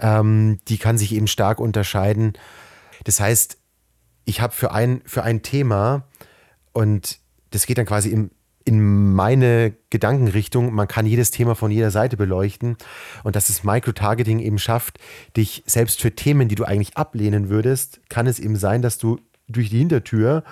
[0.03, 2.35] ähm, die kann sich eben stark unterscheiden.
[3.05, 3.57] Das heißt,
[4.25, 6.07] ich habe für ein, für ein Thema
[6.73, 8.31] und das geht dann quasi im,
[8.65, 12.77] in meine Gedankenrichtung, man kann jedes Thema von jeder Seite beleuchten
[13.25, 14.99] und dass das Microtargeting eben schafft,
[15.37, 19.19] dich selbst für Themen, die du eigentlich ablehnen würdest, kann es eben sein, dass du
[19.49, 20.45] durch die Hintertür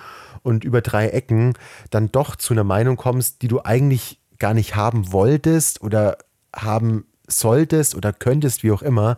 [0.43, 1.53] und über drei Ecken
[1.89, 6.17] dann doch zu einer Meinung kommst, die du eigentlich gar nicht haben wolltest oder
[6.53, 9.17] haben solltest oder könntest, wie auch immer.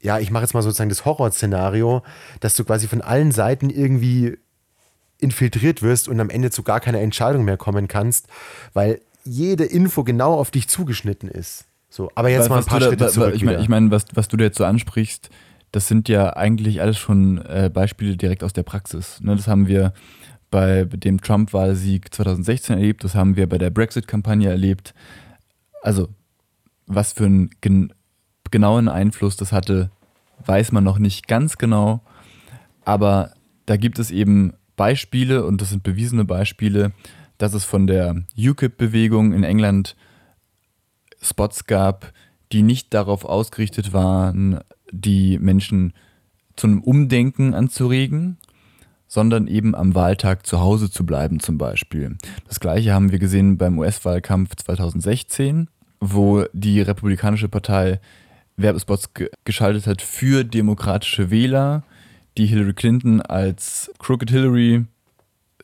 [0.00, 2.02] Ja, ich mache jetzt mal sozusagen das Horrorszenario,
[2.40, 4.36] dass du quasi von allen Seiten irgendwie
[5.18, 8.26] infiltriert wirst und am Ende zu gar keiner Entscheidung mehr kommen kannst,
[8.72, 11.66] weil jede Info genau auf dich zugeschnitten ist.
[11.88, 13.34] So, aber jetzt was, mal ein paar Schritte da, zurück.
[13.34, 15.30] Ich meine, ich mein, was, was du da jetzt so ansprichst,
[15.70, 19.20] das sind ja eigentlich alles schon äh, Beispiele direkt aus der Praxis.
[19.20, 19.92] Ne, das haben wir
[20.50, 24.94] bei dem Trump-Wahlsieg 2016 erlebt, das haben wir bei der Brexit-Kampagne erlebt.
[25.82, 26.08] Also
[26.86, 27.92] was für einen gen
[28.50, 29.90] genauen Einfluss das hatte,
[30.44, 32.02] weiß man noch nicht ganz genau.
[32.84, 33.32] Aber
[33.66, 36.92] da gibt es eben Beispiele, und das sind bewiesene Beispiele,
[37.38, 39.96] dass es von der UKIP-Bewegung in England
[41.20, 42.12] Spots gab,
[42.52, 45.94] die nicht darauf ausgerichtet waren, die Menschen
[46.56, 48.36] zu einem Umdenken anzuregen,
[49.06, 52.16] sondern eben am Wahltag zu Hause zu bleiben zum Beispiel.
[52.48, 55.68] Das gleiche haben wir gesehen beim US-Wahlkampf 2016
[56.04, 58.00] wo die Republikanische Partei
[58.56, 59.10] Werbespots
[59.44, 61.84] geschaltet hat für demokratische Wähler,
[62.36, 64.84] die Hillary Clinton als Crooked Hillary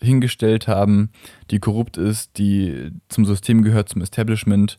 [0.00, 1.10] hingestellt haben,
[1.50, 4.78] die korrupt ist, die zum System gehört, zum Establishment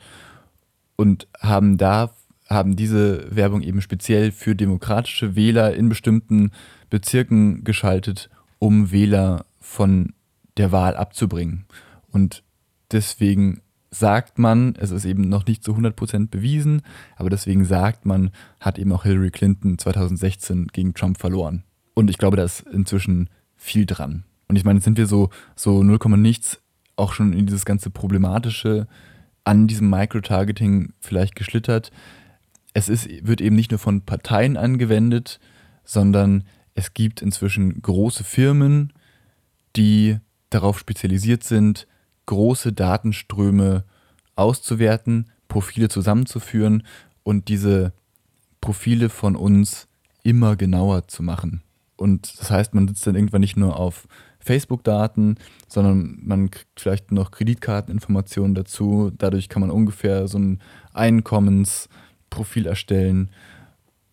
[0.95, 2.13] und haben da
[2.49, 6.51] haben diese Werbung eben speziell für demokratische Wähler in bestimmten
[6.89, 10.13] Bezirken geschaltet, um Wähler von
[10.57, 11.65] der Wahl abzubringen.
[12.11, 12.43] Und
[12.91, 16.81] deswegen sagt man, es ist eben noch nicht zu 100% bewiesen,
[17.15, 21.63] aber deswegen sagt man, hat eben auch Hillary Clinton 2016 gegen Trump verloren.
[21.95, 24.23] Und ich glaube, da ist inzwischen viel dran.
[24.47, 26.61] Und ich meine, jetzt sind wir so, so 0, nichts
[26.95, 28.87] auch schon in dieses ganze Problematische
[29.43, 31.91] an diesem Microtargeting vielleicht geschlittert.
[32.73, 35.39] Es ist, wird eben nicht nur von Parteien angewendet,
[35.83, 36.43] sondern
[36.75, 38.93] es gibt inzwischen große Firmen,
[39.75, 40.17] die
[40.49, 41.87] darauf spezialisiert sind,
[42.29, 43.85] große Datenströme
[44.35, 46.83] auszuwerten, Profile zusammenzuführen
[47.23, 47.91] und diese
[48.61, 49.87] Profile von uns
[50.21, 51.63] immer genauer zu machen.
[51.95, 54.07] Und das heißt, man sitzt dann irgendwann nicht nur auf
[54.41, 55.37] Facebook-Daten,
[55.67, 59.11] sondern man kriegt vielleicht noch Kreditkarteninformationen dazu.
[59.17, 60.59] Dadurch kann man ungefähr so ein
[60.93, 63.31] Einkommensprofil erstellen.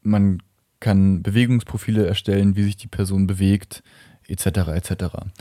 [0.03, 0.43] Man
[0.81, 3.83] kann Bewegungsprofile erstellen, wie sich die Person bewegt,
[4.27, 4.47] etc.
[4.47, 4.93] etc.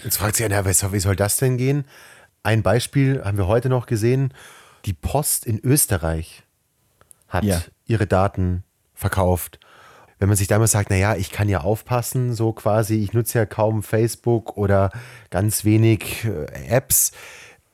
[0.03, 1.85] Jetzt fragt sich einer, wie soll das denn gehen?
[2.45, 4.33] Ein Beispiel haben wir heute noch gesehen.
[4.85, 6.43] Die Post in Österreich
[7.27, 7.61] hat ja.
[7.87, 9.59] ihre Daten verkauft
[10.19, 13.45] wenn man sich damals sagt, naja, ich kann ja aufpassen, so quasi, ich nutze ja
[13.45, 14.91] kaum Facebook oder
[15.29, 17.11] ganz wenig äh, Apps,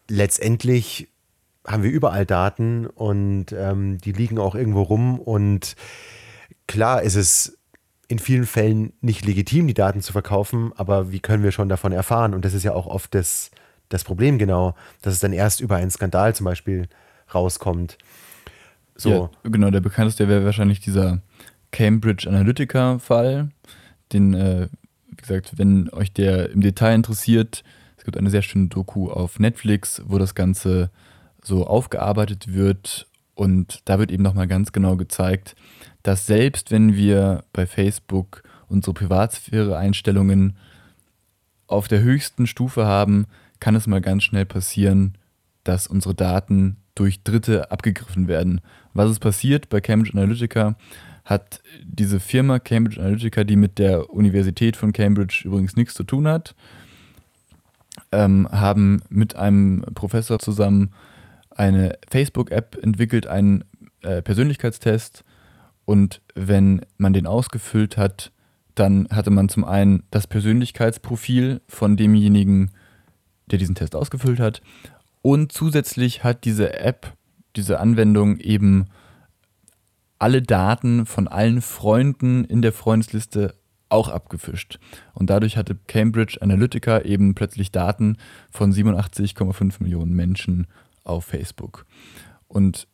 [0.09, 1.09] letztendlich
[1.67, 5.75] haben wir überall Daten und ähm, die liegen auch irgendwo rum und
[6.67, 7.59] klar ist es
[8.07, 11.91] in vielen Fällen nicht legitim, die Daten zu verkaufen, aber wie können wir schon davon
[11.91, 12.33] erfahren?
[12.33, 13.51] Und das ist ja auch oft das,
[13.91, 16.87] das Problem genau, dass es dann erst über einen Skandal zum Beispiel
[17.33, 17.97] rauskommt.
[18.95, 19.29] So.
[19.43, 21.21] Ja, genau, der bekannteste wäre wahrscheinlich dieser
[21.71, 23.49] Cambridge Analytica-Fall.
[24.13, 24.67] Den, äh,
[25.07, 27.63] wie gesagt, wenn euch der im Detail interessiert,
[27.97, 30.89] es gibt eine sehr schöne Doku auf Netflix, wo das Ganze
[31.43, 33.07] so aufgearbeitet wird.
[33.35, 35.55] Und da wird eben nochmal ganz genau gezeigt,
[36.03, 40.57] dass selbst wenn wir bei Facebook unsere Privatsphäre-Einstellungen
[41.67, 43.27] auf der höchsten Stufe haben,
[43.61, 45.17] kann es mal ganz schnell passieren,
[45.63, 48.59] dass unsere Daten durch Dritte abgegriffen werden.
[48.93, 50.75] Was ist passiert bei Cambridge Analytica?
[51.23, 56.27] hat diese Firma Cambridge Analytica, die mit der Universität von Cambridge übrigens nichts zu tun
[56.27, 56.55] hat,
[58.11, 60.91] ähm, haben mit einem Professor zusammen
[61.49, 63.63] eine Facebook-App entwickelt, einen
[64.01, 65.23] äh, Persönlichkeitstest.
[65.85, 68.31] Und wenn man den ausgefüllt hat,
[68.75, 72.71] dann hatte man zum einen das Persönlichkeitsprofil von demjenigen,
[73.51, 74.61] der diesen Test ausgefüllt hat.
[75.21, 77.13] Und zusätzlich hat diese App,
[77.55, 78.87] diese Anwendung eben
[80.19, 83.55] alle Daten von allen Freunden in der Freundesliste
[83.89, 84.79] auch abgefischt.
[85.13, 88.17] Und dadurch hatte Cambridge Analytica eben plötzlich Daten
[88.49, 90.67] von 87,5 Millionen Menschen
[91.03, 91.85] auf Facebook.
[92.47, 92.87] Und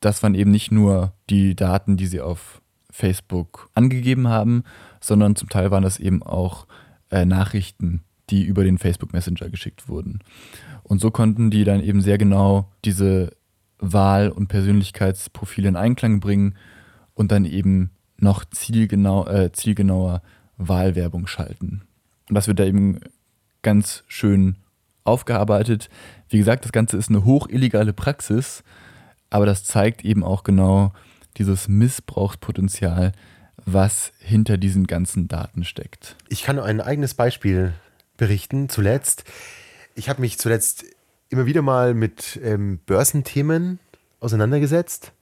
[0.00, 4.64] das waren eben nicht nur die Daten, die sie auf Facebook angegeben haben,
[5.00, 6.66] sondern zum Teil waren das eben auch
[7.10, 10.20] äh, Nachrichten, die über den Facebook Messenger geschickt wurden.
[10.82, 13.32] Und so konnten die dann eben sehr genau diese
[13.78, 16.56] Wahl- und Persönlichkeitsprofile in Einklang bringen
[17.14, 20.22] und dann eben noch zielgenau, äh, zielgenauer
[20.56, 21.82] Wahlwerbung schalten.
[22.28, 23.00] Und das wird da eben
[23.62, 24.56] ganz schön
[25.04, 25.90] aufgearbeitet.
[26.28, 28.62] Wie gesagt, das Ganze ist eine hochillegale Praxis,
[29.30, 30.92] aber das zeigt eben auch genau
[31.36, 33.12] dieses Missbrauchspotenzial,
[33.64, 36.16] was hinter diesen ganzen Daten steckt.
[36.28, 37.72] Ich kann ein eigenes Beispiel
[38.16, 38.68] berichten.
[38.68, 39.24] Zuletzt,
[39.94, 40.84] ich habe mich zuletzt
[41.28, 43.78] immer wieder mal mit ähm, Börsenthemen
[44.20, 45.12] auseinandergesetzt,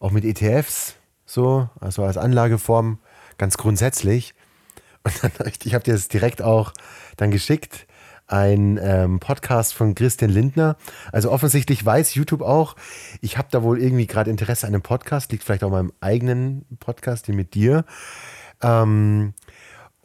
[0.00, 2.98] auch mit ETFs, so, also als Anlageform
[3.38, 4.34] ganz grundsätzlich.
[5.04, 6.72] Und dann, ich habe dir das direkt auch
[7.16, 7.86] dann geschickt,
[8.28, 10.76] ein ähm, Podcast von Christian Lindner.
[11.12, 12.76] Also offensichtlich weiß YouTube auch,
[13.20, 16.64] ich habe da wohl irgendwie gerade Interesse an einem Podcast, liegt vielleicht auch meinem eigenen
[16.80, 17.84] Podcast, den mit dir.
[18.62, 19.34] Ähm,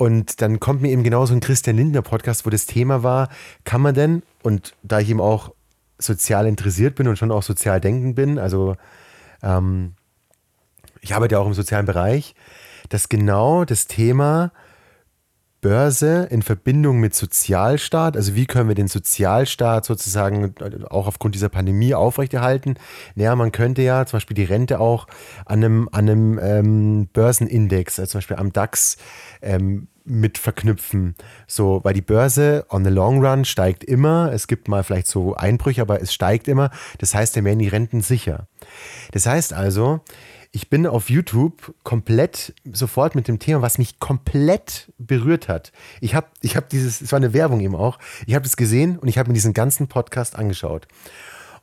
[0.01, 3.29] und dann kommt mir eben genauso ein Christian Lindner Podcast, wo das Thema war,
[3.65, 5.53] kann man denn, und da ich eben auch
[5.99, 8.77] sozial interessiert bin und schon auch sozial denkend bin, also
[9.43, 9.93] ähm,
[11.01, 12.33] ich arbeite ja auch im sozialen Bereich,
[12.89, 14.51] dass genau das Thema
[15.61, 20.55] Börse in Verbindung mit Sozialstaat, also wie können wir den Sozialstaat sozusagen
[20.89, 22.75] auch aufgrund dieser Pandemie aufrechterhalten?
[23.13, 25.05] Naja, man könnte ja zum Beispiel die Rente auch
[25.45, 28.97] an einem, an einem ähm, Börsenindex, also zum Beispiel am DAX,
[29.43, 31.15] ähm, mit verknüpfen.
[31.47, 34.31] So, weil die Börse on the long run steigt immer.
[34.33, 36.71] Es gibt mal vielleicht so Einbrüche, aber es steigt immer.
[36.97, 38.47] Das heißt, da werden die Renten sicher.
[39.11, 40.01] Das heißt also,
[40.51, 45.71] ich bin auf YouTube komplett sofort mit dem Thema, was mich komplett berührt hat.
[46.01, 48.99] Ich habe ich hab dieses, es war eine Werbung eben auch, ich habe das gesehen
[48.99, 50.87] und ich habe mir diesen ganzen Podcast angeschaut.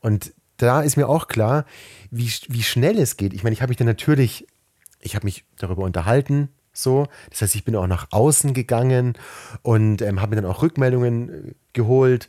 [0.00, 1.66] Und da ist mir auch klar,
[2.10, 3.34] wie, wie schnell es geht.
[3.34, 4.46] Ich meine, ich habe mich dann natürlich,
[5.00, 6.48] ich habe mich darüber unterhalten,
[6.82, 7.06] so.
[7.30, 9.14] Das heißt, ich bin auch nach außen gegangen
[9.62, 12.28] und ähm, habe mir dann auch Rückmeldungen äh, geholt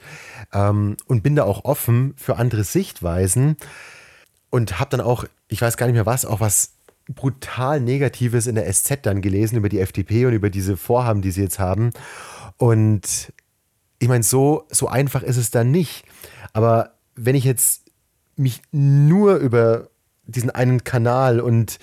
[0.53, 3.57] ähm, und bin da auch offen für andere Sichtweisen
[4.49, 6.73] und habe dann auch, ich weiß gar nicht mehr was, auch was
[7.07, 11.31] brutal Negatives in der SZ dann gelesen über die FDP und über diese Vorhaben, die
[11.31, 11.91] sie jetzt haben.
[12.57, 13.33] Und
[13.99, 16.05] ich meine, so, so einfach ist es dann nicht.
[16.53, 17.83] Aber wenn ich jetzt
[18.35, 19.89] mich nur über
[20.25, 21.79] diesen einen Kanal und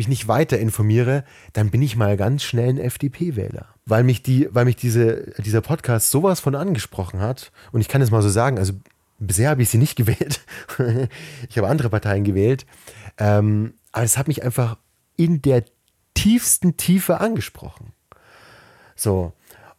[0.00, 3.66] mich nicht weiter informiere, dann bin ich mal ganz schnell ein FDP-Wähler.
[3.84, 7.52] Weil mich, die, weil mich diese, dieser Podcast sowas von angesprochen hat.
[7.70, 8.72] Und ich kann es mal so sagen, also
[9.18, 10.40] bisher habe ich sie nicht gewählt.
[11.48, 12.64] ich habe andere Parteien gewählt.
[13.18, 14.78] Ähm, aber es hat mich einfach
[15.16, 15.64] in der
[16.14, 17.92] tiefsten Tiefe angesprochen.
[18.96, 19.32] So.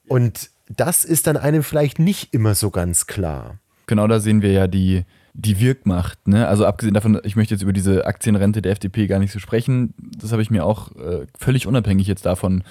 [0.08, 3.58] Und das ist dann einem vielleicht nicht immer so ganz klar.
[3.88, 5.04] Genau da sehen wir ja die,
[5.34, 6.28] die Wirkmacht.
[6.28, 6.48] Ne?
[6.48, 9.94] Also abgesehen davon, ich möchte jetzt über diese Aktienrente der FDP gar nicht so sprechen.
[10.18, 12.64] Das habe ich mir auch äh, völlig unabhängig jetzt davon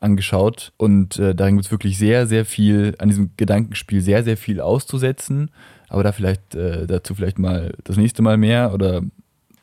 [0.00, 0.72] angeschaut.
[0.76, 4.60] Und äh, darin gibt es wirklich sehr, sehr viel, an diesem Gedankenspiel sehr, sehr viel
[4.60, 5.50] auszusetzen.
[5.88, 9.02] Aber da vielleicht, äh, dazu vielleicht mal das nächste Mal mehr oder äh,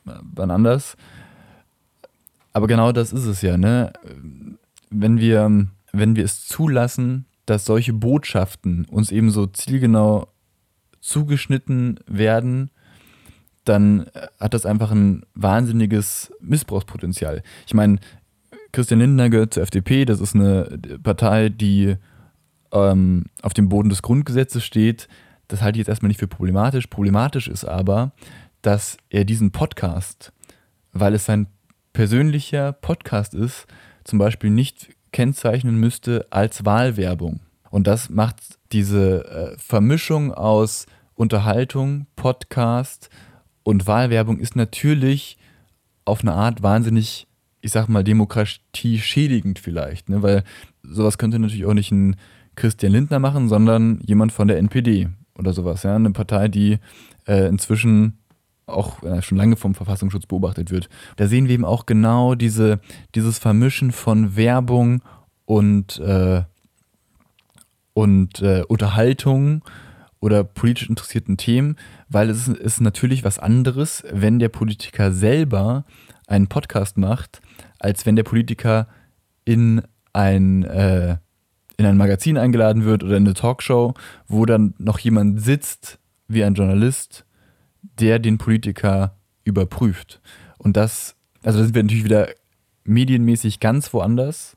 [0.05, 0.95] wann anders.
[2.53, 3.93] Aber genau das ist es ja, ne?
[4.89, 10.27] Wenn wir, wenn wir es zulassen, dass solche Botschaften uns eben so zielgenau
[10.99, 12.71] zugeschnitten werden,
[13.65, 14.07] dann
[14.39, 17.43] hat das einfach ein wahnsinniges Missbrauchspotenzial.
[17.67, 17.99] Ich meine,
[18.71, 21.95] Christian Lindner gehört zur FDP, das ist eine Partei, die
[22.71, 25.07] ähm, auf dem Boden des Grundgesetzes steht.
[25.47, 26.87] Das halte ich jetzt erstmal nicht für problematisch.
[26.87, 28.11] Problematisch ist aber,
[28.61, 30.31] dass er diesen Podcast,
[30.91, 31.47] weil es sein
[31.93, 33.65] persönlicher Podcast ist,
[34.03, 37.39] zum Beispiel nicht kennzeichnen müsste als Wahlwerbung.
[37.69, 38.37] Und das macht
[38.71, 43.09] diese äh, Vermischung aus Unterhaltung, Podcast
[43.63, 45.37] und Wahlwerbung ist natürlich
[46.05, 47.27] auf eine Art wahnsinnig,
[47.61, 50.23] ich sag mal, Demokratie schädigend vielleicht, ne?
[50.23, 50.43] weil
[50.81, 52.15] sowas könnte natürlich auch nicht ein
[52.55, 56.79] Christian Lindner machen, sondern jemand von der NPD oder sowas, ja, eine Partei, die
[57.27, 58.17] äh, inzwischen
[58.65, 60.89] auch äh, schon lange vom Verfassungsschutz beobachtet wird.
[61.15, 62.79] Da sehen wir eben auch genau diese,
[63.15, 65.01] dieses Vermischen von Werbung
[65.45, 66.43] und äh,
[67.93, 69.63] und äh, Unterhaltung
[70.19, 71.77] oder politisch interessierten Themen,
[72.09, 75.85] weil es ist natürlich was anderes, wenn der Politiker selber
[76.27, 77.41] einen Podcast macht,
[77.79, 78.87] als wenn der Politiker
[79.45, 79.81] in
[80.13, 81.17] ein, äh,
[81.77, 83.93] in ein Magazin eingeladen wird oder in eine Talkshow,
[84.27, 87.25] wo dann noch jemand sitzt, wie ein Journalist,
[87.81, 90.21] der den Politiker überprüft.
[90.57, 92.29] Und das, also da sind wir natürlich wieder
[92.83, 94.55] medienmäßig ganz woanders,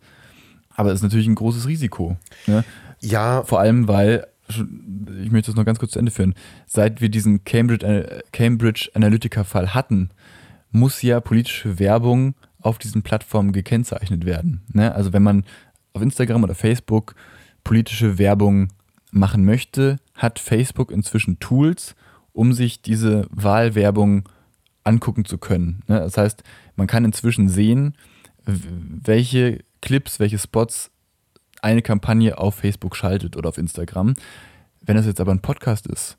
[0.75, 2.17] aber es ist natürlich ein großes Risiko.
[2.47, 2.65] Ne?
[3.03, 3.43] Ja.
[3.45, 6.35] Vor allem, weil, ich möchte das noch ganz kurz zu Ende führen,
[6.67, 10.11] seit wir diesen Cambridge, Cambridge Analytica-Fall hatten,
[10.71, 14.63] muss ja politische Werbung auf diesen Plattformen gekennzeichnet werden.
[14.73, 14.95] Ne?
[14.95, 15.45] Also wenn man
[15.93, 17.15] auf Instagram oder Facebook
[17.65, 18.69] politische Werbung
[19.11, 21.95] machen möchte, hat Facebook inzwischen Tools,
[22.33, 24.29] um sich diese Wahlwerbung
[24.85, 25.83] angucken zu können.
[25.87, 25.99] Ne?
[26.01, 26.43] Das heißt,
[26.77, 27.95] man kann inzwischen sehen,
[28.47, 30.91] welche Clips, welche Spots
[31.63, 34.15] eine Kampagne auf Facebook schaltet oder auf Instagram.
[34.83, 36.19] Wenn das jetzt aber ein Podcast ist,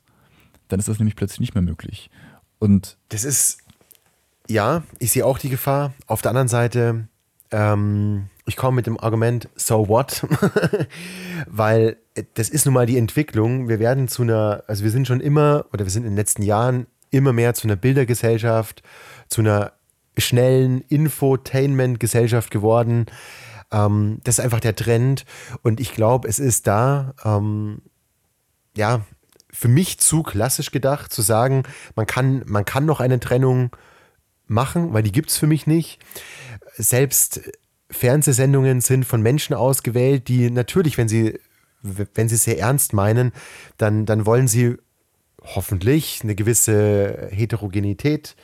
[0.68, 2.10] dann ist das nämlich plötzlich nicht mehr möglich.
[2.58, 3.58] Und das ist,
[4.48, 5.92] ja, ich sehe auch die Gefahr.
[6.06, 7.08] Auf der anderen Seite,
[7.50, 10.26] ähm, ich komme mit dem Argument, so what?
[11.46, 11.98] Weil
[12.34, 13.68] das ist nun mal die Entwicklung.
[13.68, 16.42] Wir werden zu einer, also wir sind schon immer, oder wir sind in den letzten
[16.42, 18.82] Jahren immer mehr zu einer Bildergesellschaft,
[19.28, 19.72] zu einer
[20.16, 23.06] schnellen Infotainment-Gesellschaft geworden.
[23.70, 25.24] Ähm, das ist einfach der Trend.
[25.62, 27.82] Und ich glaube, es ist da, ähm,
[28.76, 29.02] ja,
[29.50, 31.62] für mich zu klassisch gedacht, zu sagen,
[31.94, 33.70] man kann, man kann noch eine Trennung
[34.46, 36.00] machen, weil die gibt es für mich nicht.
[36.76, 37.40] Selbst
[37.90, 41.38] Fernsehsendungen sind von Menschen ausgewählt, die natürlich, wenn sie,
[41.82, 43.32] wenn sie es sehr ernst meinen,
[43.78, 44.76] dann, dann wollen sie
[45.42, 48.34] hoffentlich eine gewisse Heterogenität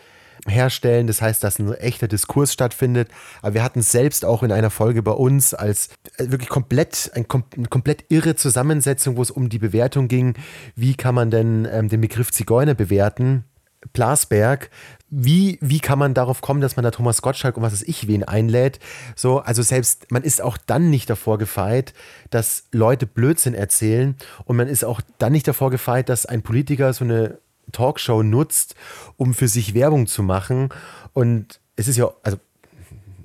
[0.47, 1.07] herstellen.
[1.07, 3.09] Das heißt, dass ein echter Diskurs stattfindet.
[3.43, 7.11] Aber wir hatten es selbst auch in einer Folge bei uns als äh, wirklich komplett,
[7.15, 7.27] ein,
[7.57, 10.35] eine komplett irre Zusammensetzung, wo es um die Bewertung ging.
[10.77, 13.45] Wie kann man denn ähm, den Begriff Zigeuner bewerten?
[13.93, 14.71] Plasberg,
[15.09, 18.07] wie, wie kann man darauf kommen, dass man da Thomas Gottschalk und was weiß ich
[18.07, 18.79] wen einlädt?
[19.17, 21.95] So, also selbst, man ist auch dann nicht davor gefeit,
[22.31, 26.93] dass Leute Blödsinn erzählen und man ist auch dann nicht davor gefeit, dass ein Politiker
[26.93, 27.39] so eine
[27.73, 28.75] Talkshow nutzt,
[29.17, 30.71] um für sich Werbung zu machen.
[31.13, 32.39] Und es ist ja, also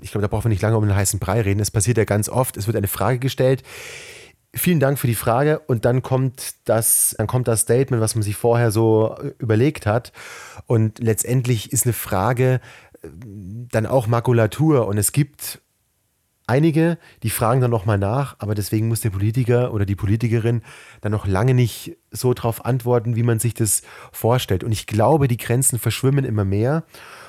[0.02, 1.60] ich glaube, da brauchen wir nicht lange um den heißen Brei reden.
[1.60, 2.58] Es passiert ja ganz oft.
[2.58, 3.64] Es wird eine Frage gestellt.
[4.54, 8.22] Vielen Dank für die Frage und dann kommt das, dann kommt das Statement, was man
[8.22, 10.14] sich vorher so überlegt hat.
[10.66, 12.62] Und letztendlich ist eine Frage
[13.02, 13.08] äh,
[13.70, 15.60] dann auch Makulatur und es gibt
[16.48, 20.62] einige, die fragen dann nochmal nach, aber deswegen muss der Politiker oder die Politikerin
[21.02, 23.82] dann noch lange nicht so darauf antworten, wie man sich das
[24.12, 24.64] vorstellt.
[24.64, 26.84] Und ich glaube, die Grenzen verschwimmen immer mehr.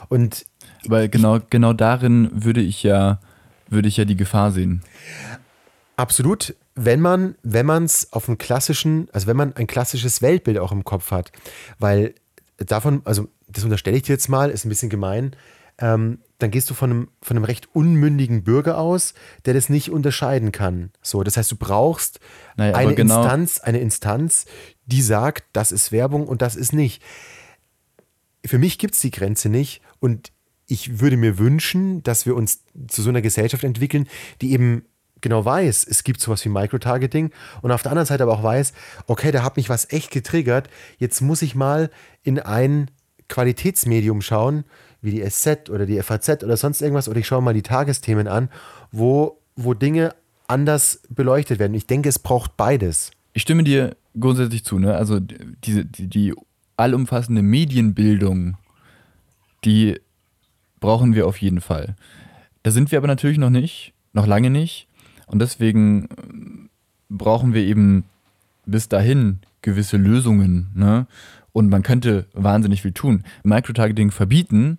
[0.09, 0.46] Und
[0.87, 3.20] weil genau, genau darin würde ich ja,
[3.68, 4.83] würde ich ja die Gefahr sehen.
[5.96, 6.55] Absolut.
[6.74, 10.72] Wenn man, wenn man es auf einem klassischen, also wenn man ein klassisches Weltbild auch
[10.72, 11.33] im Kopf hat,
[11.79, 12.14] weil
[12.59, 15.35] davon, also das unterstelle ich dir jetzt mal, ist ein bisschen gemein,
[15.79, 19.90] ähm, dann gehst du von einem, von einem recht unmündigen Bürger aus, der das nicht
[19.90, 20.90] unterscheiden kann.
[21.03, 22.20] So, das heißt, du brauchst
[22.57, 24.46] naja, eine genau Instanz, eine Instanz,
[24.85, 27.03] die sagt, das ist Werbung und das ist nicht.
[28.44, 30.33] Für mich gibt es die Grenze nicht und
[30.66, 34.09] ich würde mir wünschen, dass wir uns zu so einer Gesellschaft entwickeln,
[34.40, 34.85] die eben
[35.20, 37.31] genau weiß, es gibt sowas wie Microtargeting
[37.62, 38.72] und auf der anderen Seite aber auch weiß,
[39.07, 40.68] okay, da hat mich was echt getriggert,
[40.99, 41.90] jetzt muss ich mal
[42.22, 42.90] in ein
[43.29, 44.64] Qualitätsmedium schauen,
[45.02, 48.28] wie die SZ oder die FAZ oder sonst irgendwas, oder ich schaue mal die Tagesthemen
[48.28, 48.48] an,
[48.92, 50.14] wo, wo Dinge
[50.48, 51.74] anders beleuchtet werden.
[51.74, 53.11] Ich denke, es braucht beides.
[53.32, 54.96] Ich stimme dir grundsätzlich zu, ne?
[54.96, 56.35] Also diese, die, die
[56.76, 58.56] allumfassende Medienbildung,
[59.64, 60.00] die
[60.80, 61.96] brauchen wir auf jeden Fall.
[62.62, 64.88] Da sind wir aber natürlich noch nicht, noch lange nicht.
[65.26, 66.68] Und deswegen äh,
[67.09, 68.04] brauchen wir eben
[68.64, 70.68] bis dahin gewisse Lösungen.
[70.74, 71.06] Ne?
[71.52, 73.24] Und man könnte wahnsinnig viel tun.
[73.42, 74.78] Microtargeting verbieten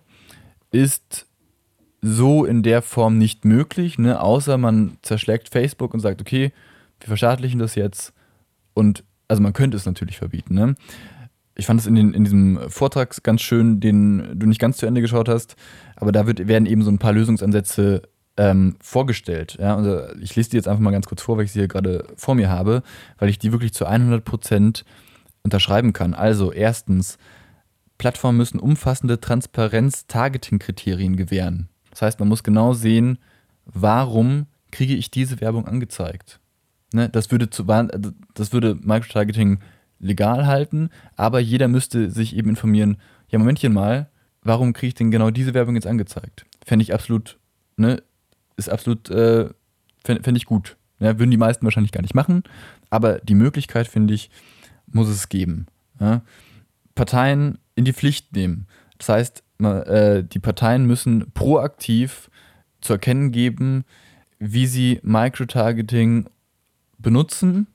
[0.70, 1.26] ist
[2.00, 4.20] so in der Form nicht möglich, ne?
[4.20, 6.52] außer man zerschlägt Facebook und sagt, okay,
[7.00, 8.12] wir verstaatlichen das jetzt.
[8.74, 10.54] Und also man könnte es natürlich verbieten.
[10.54, 10.74] Ne?
[11.58, 15.00] ich fand es in, in diesem Vortrag ganz schön, den du nicht ganz zu Ende
[15.00, 15.56] geschaut hast,
[15.96, 18.02] aber da wird, werden eben so ein paar Lösungsansätze
[18.36, 19.58] ähm, vorgestellt.
[19.60, 19.76] Ja?
[19.76, 22.04] Also ich lese die jetzt einfach mal ganz kurz vor, weil ich sie hier gerade
[22.16, 22.84] vor mir habe,
[23.18, 24.84] weil ich die wirklich zu 100 Prozent
[25.42, 26.14] unterschreiben kann.
[26.14, 27.18] Also erstens,
[27.98, 31.68] Plattformen müssen umfassende Transparenz-Targeting-Kriterien gewähren.
[31.90, 33.18] Das heißt, man muss genau sehen,
[33.64, 36.40] warum kriege ich diese Werbung angezeigt.
[36.92, 37.08] Ne?
[37.08, 39.60] Das würde zu, das würde Microtargeting
[39.98, 44.08] legal halten, aber jeder müsste sich eben informieren, ja, Momentchen mal,
[44.42, 46.46] warum kriege ich denn genau diese Werbung jetzt angezeigt?
[46.64, 47.38] Fände ich absolut,
[47.76, 48.02] ne,
[48.56, 49.50] ist absolut, äh,
[50.04, 50.76] fände fänd ich gut.
[51.00, 52.42] Ja, würden die meisten wahrscheinlich gar nicht machen,
[52.90, 54.30] aber die Möglichkeit, finde ich,
[54.86, 55.66] muss es geben.
[56.00, 56.22] Ja?
[56.94, 58.66] Parteien in die Pflicht nehmen.
[58.98, 62.28] Das heißt, äh, die Parteien müssen proaktiv
[62.80, 63.84] zu erkennen geben,
[64.40, 66.28] wie sie Microtargeting
[66.98, 67.68] benutzen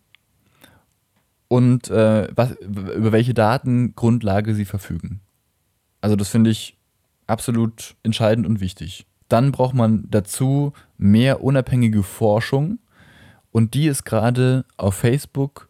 [1.47, 5.21] und äh, was, über welche Datengrundlage sie verfügen.
[6.01, 6.77] Also das finde ich
[7.25, 9.05] absolut entscheidend und wichtig.
[9.29, 12.79] Dann braucht man dazu mehr unabhängige Forschung
[13.51, 15.69] und die ist gerade auf Facebook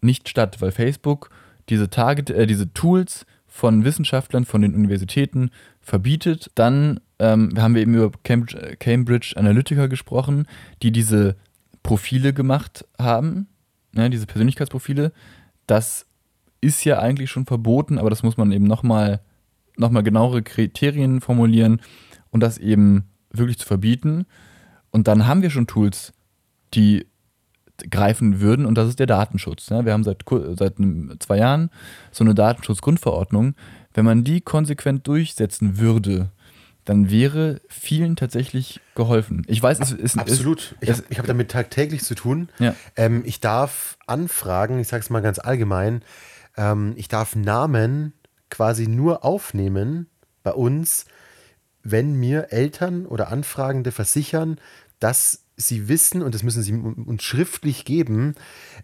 [0.00, 1.28] nicht statt, weil Facebook
[1.68, 6.50] diese, Target, äh, diese Tools von Wissenschaftlern von den Universitäten verbietet.
[6.54, 10.46] Dann ähm, haben wir eben über Cambridge, Cambridge Analytica gesprochen,
[10.82, 11.36] die diese
[11.82, 13.48] Profile gemacht haben
[13.94, 15.12] ne, diese Persönlichkeitsprofile,
[15.66, 16.06] das
[16.60, 19.20] ist ja eigentlich schon verboten, aber das muss man eben nochmal
[19.76, 21.80] noch mal genauere Kriterien formulieren
[22.30, 24.24] und das eben wirklich zu verbieten.
[24.92, 26.12] Und dann haben wir schon Tools,
[26.74, 27.06] die
[27.90, 29.70] greifen würden und das ist der Datenschutz.
[29.70, 29.84] Ne?
[29.84, 30.24] Wir haben seit,
[30.56, 30.74] seit
[31.18, 31.70] zwei Jahren
[32.12, 33.54] so eine Datenschutzgrundverordnung.
[33.92, 36.30] Wenn man die konsequent durchsetzen würde,
[36.84, 39.44] dann wäre vielen tatsächlich geholfen.
[39.48, 40.18] Ich weiß, es ist.
[40.18, 40.76] Absolut.
[40.80, 42.48] Es, ich habe hab damit tagtäglich zu tun.
[42.58, 42.74] Ja.
[42.96, 46.02] Ähm, ich darf anfragen, ich sage es mal ganz allgemein,
[46.56, 48.12] ähm, ich darf Namen
[48.50, 50.08] quasi nur aufnehmen
[50.42, 51.06] bei uns,
[51.82, 54.58] wenn mir Eltern oder Anfragende versichern,
[55.00, 58.34] dass sie wissen, und das müssen sie uns schriftlich geben,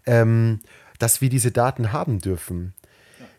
[0.05, 0.59] ähm,
[0.99, 2.73] dass wir diese Daten haben dürfen.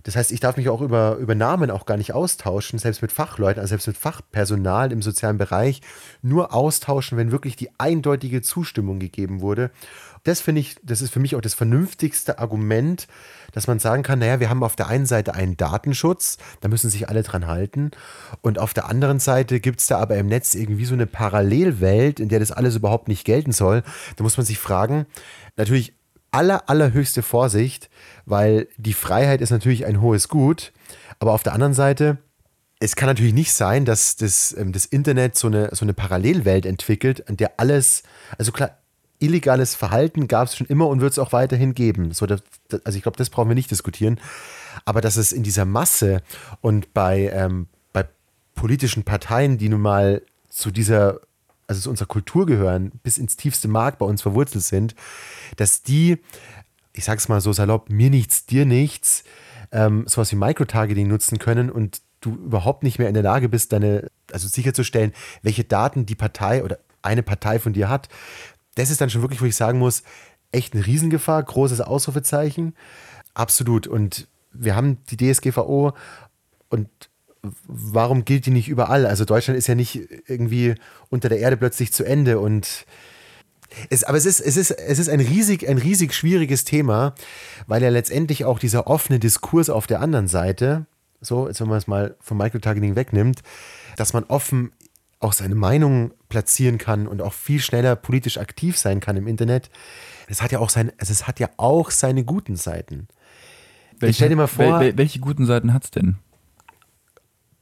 [0.05, 3.12] Das heißt, ich darf mich auch über, über Namen auch gar nicht austauschen, selbst mit
[3.12, 5.81] Fachleuten, also selbst mit Fachpersonal im sozialen Bereich,
[6.23, 9.71] nur austauschen, wenn wirklich die eindeutige Zustimmung gegeben wurde.
[10.25, 13.09] Das finde ich, das ist für mich auch das vernünftigste Argument,
[13.51, 16.90] dass man sagen kann, naja, wir haben auf der einen Seite einen Datenschutz, da müssen
[16.90, 17.90] sich alle dran halten.
[18.40, 22.21] Und auf der anderen Seite gibt es da aber im Netz irgendwie so eine Parallelwelt,
[22.21, 23.83] in der das alles überhaupt nicht gelten soll.
[24.17, 25.07] Da muss man sich fragen,
[25.57, 25.94] natürlich
[26.31, 27.90] aller, allerhöchste Vorsicht,
[28.25, 30.73] weil die Freiheit ist natürlich ein hohes Gut,
[31.19, 32.19] aber auf der anderen Seite,
[32.81, 36.67] es kann natürlich nicht sein, dass das, ähm, das Internet so eine, so eine Parallelwelt
[36.67, 38.03] entwickelt, an der alles,
[38.38, 38.82] also klar,
[39.23, 42.12] illegales Verhalten gab es schon immer und wird es auch weiterhin geben.
[42.12, 42.42] So, das,
[42.85, 44.20] also ich glaube, das brauchen wir nicht diskutieren.
[44.85, 46.23] Aber dass es in dieser Masse
[46.60, 48.06] und bei, ähm, bei
[48.54, 51.20] politischen Parteien, die nun mal zu dieser,
[51.66, 54.94] also zu unserer Kultur gehören, bis ins tiefste Mark bei uns verwurzelt sind,
[55.56, 56.18] dass die,
[56.92, 59.25] ich sag's mal so salopp, mir nichts, dir nichts,
[59.70, 63.73] ähm, sowas wie Microtargeting nutzen können und du überhaupt nicht mehr in der Lage bist,
[63.73, 65.12] deine, also sicherzustellen,
[65.42, 68.08] welche Daten die Partei oder eine Partei von dir hat.
[68.75, 70.02] Das ist dann schon wirklich, wo ich sagen muss,
[70.50, 72.75] echt eine Riesengefahr, großes Ausrufezeichen.
[73.35, 73.87] Absolut.
[73.87, 75.92] Und wir haben die DSGVO
[76.68, 76.88] und
[77.66, 79.06] warum gilt die nicht überall?
[79.06, 80.75] Also Deutschland ist ja nicht irgendwie
[81.10, 82.87] unter der Erde plötzlich zu Ende und
[83.88, 87.14] es, aber es ist, es, ist, es ist ein riesig, ein riesig schwieriges Thema,
[87.66, 90.87] weil ja letztendlich auch dieser offene Diskurs auf der anderen Seite,
[91.20, 93.42] so, jetzt wenn man es mal vom Microtargeting wegnimmt,
[93.96, 94.73] dass man offen
[95.23, 99.70] auch seine Meinung platzieren kann und auch viel schneller politisch aktiv sein kann im Internet.
[100.29, 103.08] Es hat ja auch seine, also es hat ja auch seine guten Seiten.
[103.98, 104.81] Welche, stell dir mal vor.
[104.81, 106.16] Wel, welche guten Seiten hat es denn?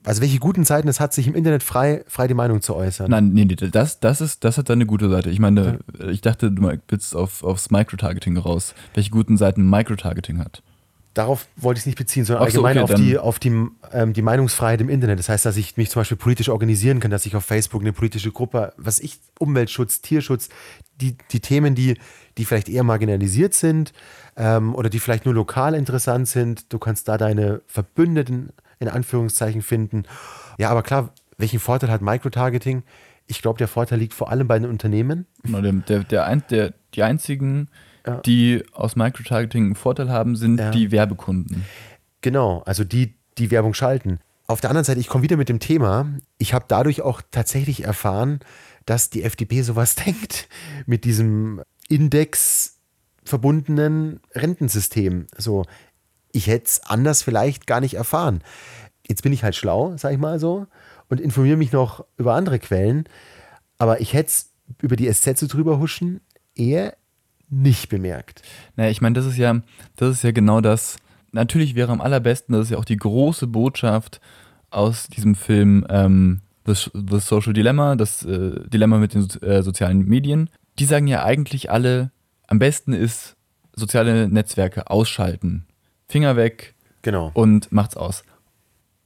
[0.05, 3.11] Also welche guten Seiten es hat, sich im Internet frei, frei die Meinung zu äußern.
[3.11, 5.29] Nein, nee, nee, das, das, ist, das hat seine gute Seite.
[5.29, 8.75] Ich meine, ich dachte, du willst auf, aufs Microtargeting raus.
[8.95, 10.63] Welche guten Seiten Microtargeting hat?
[11.13, 14.13] Darauf wollte ich es nicht beziehen, sondern so, allgemein okay, auf, die, auf die, ähm,
[14.13, 15.19] die Meinungsfreiheit im Internet.
[15.19, 17.93] Das heißt, dass ich mich zum Beispiel politisch organisieren kann, dass ich auf Facebook eine
[17.93, 20.51] politische Gruppe, was ich, Umweltschutz, Tierschutz,
[21.01, 21.97] die, die Themen, die,
[22.39, 23.93] die vielleicht eher marginalisiert sind
[24.37, 29.63] ähm, oder die vielleicht nur lokal interessant sind, du kannst da deine Verbündeten in Anführungszeichen
[29.63, 30.05] finden.
[30.59, 32.85] Ja, aber klar, welchen Vorteil hat Microtargeting?
[33.27, 35.27] Ich glaube, der Vorteil liegt vor allem bei den Unternehmen.
[35.45, 37.69] Der, der, der, der die einzigen,
[38.07, 38.17] ja.
[38.21, 40.71] die aus Microtargeting einen Vorteil haben, sind ja.
[40.71, 41.65] die Werbekunden.
[42.21, 44.21] Genau, also die, die Werbung schalten.
[44.47, 46.07] Auf der anderen Seite, ich komme wieder mit dem Thema.
[46.39, 48.41] Ich habe dadurch auch tatsächlich erfahren,
[48.85, 50.49] dass die FDP sowas denkt
[50.87, 52.79] mit diesem Index
[53.25, 55.27] verbundenen Rentensystem.
[55.37, 55.65] So,
[56.33, 58.43] ich hätte es anders vielleicht gar nicht erfahren.
[59.09, 60.67] Jetzt bin ich halt schlau, sag ich mal so,
[61.09, 63.05] und informiere mich noch über andere Quellen.
[63.79, 66.21] Aber ich hätte es über die SZ so drüber huschen
[66.55, 66.97] eher
[67.51, 68.43] nicht bemerkt.
[68.77, 69.61] Naja, ich meine, das ist ja,
[69.97, 70.97] das ist ja genau das.
[71.33, 74.21] Natürlich wäre am allerbesten, das ist ja auch die große Botschaft
[74.71, 80.05] aus diesem Film ähm, The, The, Social Dilemma, das äh, Dilemma mit den äh, sozialen
[80.07, 80.51] Medien.
[80.79, 82.11] Die sagen ja eigentlich alle,
[82.47, 83.37] am besten ist
[83.75, 85.67] soziale Netzwerke ausschalten.
[86.09, 87.31] Finger weg genau.
[87.35, 88.25] und macht's aus.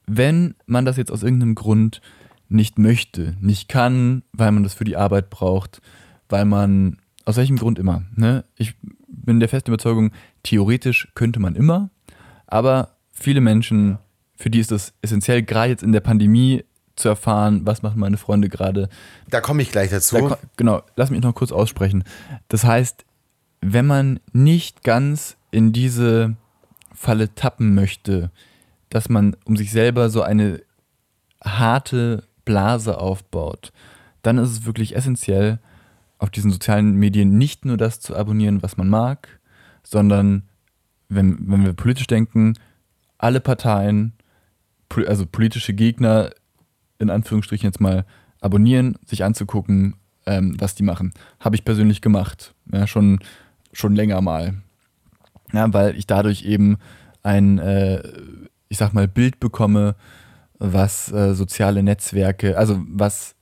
[0.07, 2.01] Wenn man das jetzt aus irgendeinem Grund
[2.49, 5.81] nicht möchte, nicht kann, weil man das für die Arbeit braucht,
[6.29, 8.45] weil man, aus welchem Grund immer, ne?
[8.55, 8.75] Ich
[9.07, 10.11] bin der festen Überzeugung,
[10.43, 11.89] theoretisch könnte man immer,
[12.47, 13.97] aber viele Menschen,
[14.35, 16.63] für die ist es essentiell, gerade jetzt in der Pandemie
[16.95, 18.89] zu erfahren, was machen meine Freunde gerade.
[19.29, 20.29] Da komme ich gleich dazu.
[20.29, 22.03] Da, genau, lass mich noch kurz aussprechen.
[22.47, 23.05] Das heißt,
[23.61, 26.35] wenn man nicht ganz in diese
[26.93, 28.31] Falle tappen möchte,
[28.89, 30.61] dass man um sich selber so eine
[31.43, 33.73] harte Blase aufbaut,
[34.21, 35.59] dann ist es wirklich essentiell,
[36.17, 39.39] auf diesen sozialen Medien nicht nur das zu abonnieren, was man mag,
[39.83, 40.43] sondern,
[41.09, 42.53] wenn, wenn wir politisch denken,
[43.17, 44.13] alle Parteien,
[45.07, 46.31] also politische Gegner,
[46.99, 48.05] in Anführungsstrichen jetzt mal,
[48.39, 49.95] abonnieren, sich anzugucken,
[50.25, 51.13] ähm, was die machen.
[51.39, 52.53] Habe ich persönlich gemacht.
[52.71, 53.19] Ja, schon,
[53.73, 54.55] schon länger mal.
[55.53, 56.77] Ja, weil ich dadurch eben
[57.23, 58.01] ein, äh,
[58.69, 59.95] ich sag mal, Bild bekomme,
[60.57, 63.34] was äh, soziale Netzwerke, also was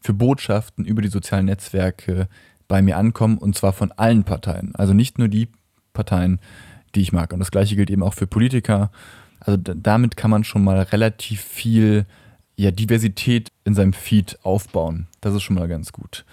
[0.00, 2.28] für Botschaften über die sozialen Netzwerke
[2.66, 4.74] bei mir ankommen und zwar von allen Parteien.
[4.74, 5.48] Also nicht nur die
[5.92, 6.40] Parteien,
[6.94, 7.32] die ich mag.
[7.32, 8.90] Und das gleiche gilt eben auch für Politiker.
[9.40, 12.06] Also damit kann man schon mal relativ viel
[12.56, 15.06] ja, Diversität in seinem Feed aufbauen.
[15.20, 16.24] Das ist schon mal ganz gut.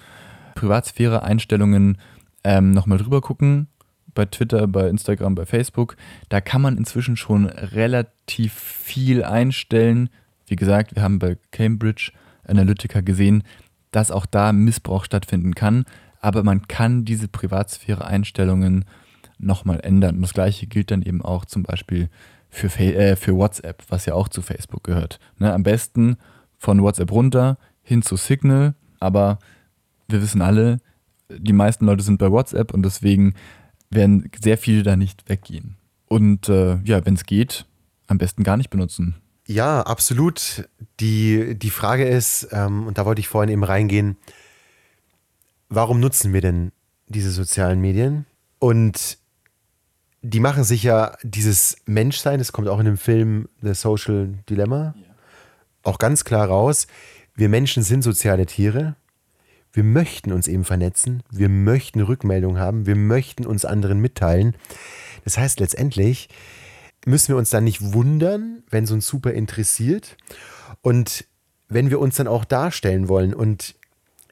[0.55, 1.97] Privatsphäre-Einstellungen
[2.43, 3.67] ähm, nochmal drüber gucken
[4.15, 5.97] bei Twitter, bei Instagram, bei Facebook.
[6.29, 10.09] Da kann man inzwischen schon relativ viel einstellen.
[10.47, 12.11] Wie gesagt, wir haben bei Cambridge
[12.47, 13.43] Analytica gesehen,
[13.91, 15.85] dass auch da Missbrauch stattfinden kann.
[16.19, 18.85] Aber man kann diese Privatsphäre-Einstellungen
[19.37, 20.17] nochmal ändern.
[20.17, 22.09] Und das gleiche gilt dann eben auch zum Beispiel
[22.49, 25.19] für, äh, für WhatsApp, was ja auch zu Facebook gehört.
[25.37, 26.17] Ne, am besten
[26.57, 29.39] von WhatsApp runter hin zu Signal, aber
[30.07, 30.79] wir wissen alle,
[31.29, 33.33] die meisten Leute sind bei WhatsApp und deswegen
[33.89, 35.75] werden sehr viele da nicht weggehen.
[36.07, 37.65] Und äh, ja, wenn es geht,
[38.07, 39.15] am besten gar nicht benutzen.
[39.47, 40.67] Ja, absolut.
[40.99, 44.17] Die, die Frage ist, ähm, und da wollte ich vorhin eben reingehen,
[45.69, 46.71] warum nutzen wir denn
[47.07, 48.25] diese sozialen Medien?
[48.59, 49.19] Und
[50.21, 54.95] die machen sich ja dieses Menschsein, das kommt auch in dem Film The Social Dilemma,
[54.97, 55.15] ja.
[55.83, 56.87] auch ganz klar raus.
[57.35, 58.95] Wir Menschen sind soziale Tiere
[59.75, 64.55] wir möchten uns eben vernetzen, wir möchten Rückmeldung haben, wir möchten uns anderen mitteilen.
[65.25, 66.29] Das heißt, letztendlich
[67.05, 70.17] müssen wir uns dann nicht wundern, wenn es uns super interessiert.
[70.81, 71.25] Und
[71.67, 73.33] wenn wir uns dann auch darstellen wollen.
[73.33, 73.75] Und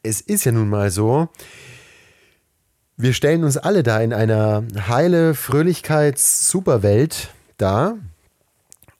[0.04, 1.30] es ist ja nun mal so,
[2.98, 7.98] wir stellen uns alle da in einer heile Fröhlichkeits-Superwelt dar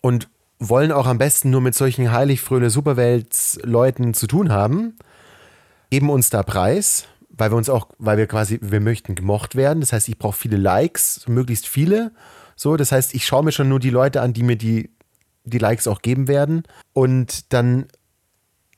[0.02, 4.98] und wollen auch am besten nur mit solchen heilig fröhle Superwelts-Leuten zu tun haben,
[5.90, 9.82] geben uns da preis, weil wir uns auch, weil wir quasi, wir möchten gemocht werden.
[9.82, 12.12] Das heißt, ich brauche viele Likes, möglichst viele.
[12.56, 14.92] So, das heißt, ich schaue mir schon nur die Leute an, die mir die,
[15.44, 16.64] die Likes auch geben werden.
[16.94, 17.88] Und dann,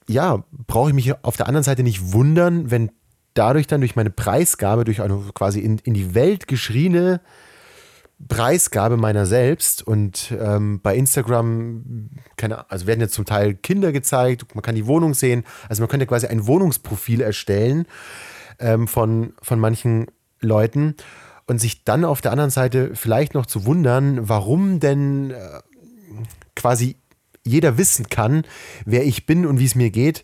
[0.08, 2.92] ja, brauche ich mich auf der anderen Seite nicht wundern, wenn
[3.34, 7.22] dadurch dann durch meine Preisgabe, durch eine quasi in, in die Welt geschrieene
[8.28, 14.56] Preisgabe meiner selbst und ähm, bei Instagram, keine, also werden jetzt zum Teil Kinder gezeigt,
[14.56, 17.86] man kann die Wohnung sehen, also man könnte quasi ein Wohnungsprofil erstellen
[18.60, 20.08] ähm, von, von manchen
[20.40, 20.96] Leuten
[21.48, 25.62] und sich dann auf der anderen Seite vielleicht noch zu wundern, warum denn äh,
[26.56, 26.98] quasi
[27.46, 28.44] jeder wissen kann,
[28.86, 30.24] wer ich bin und wie es mir geht.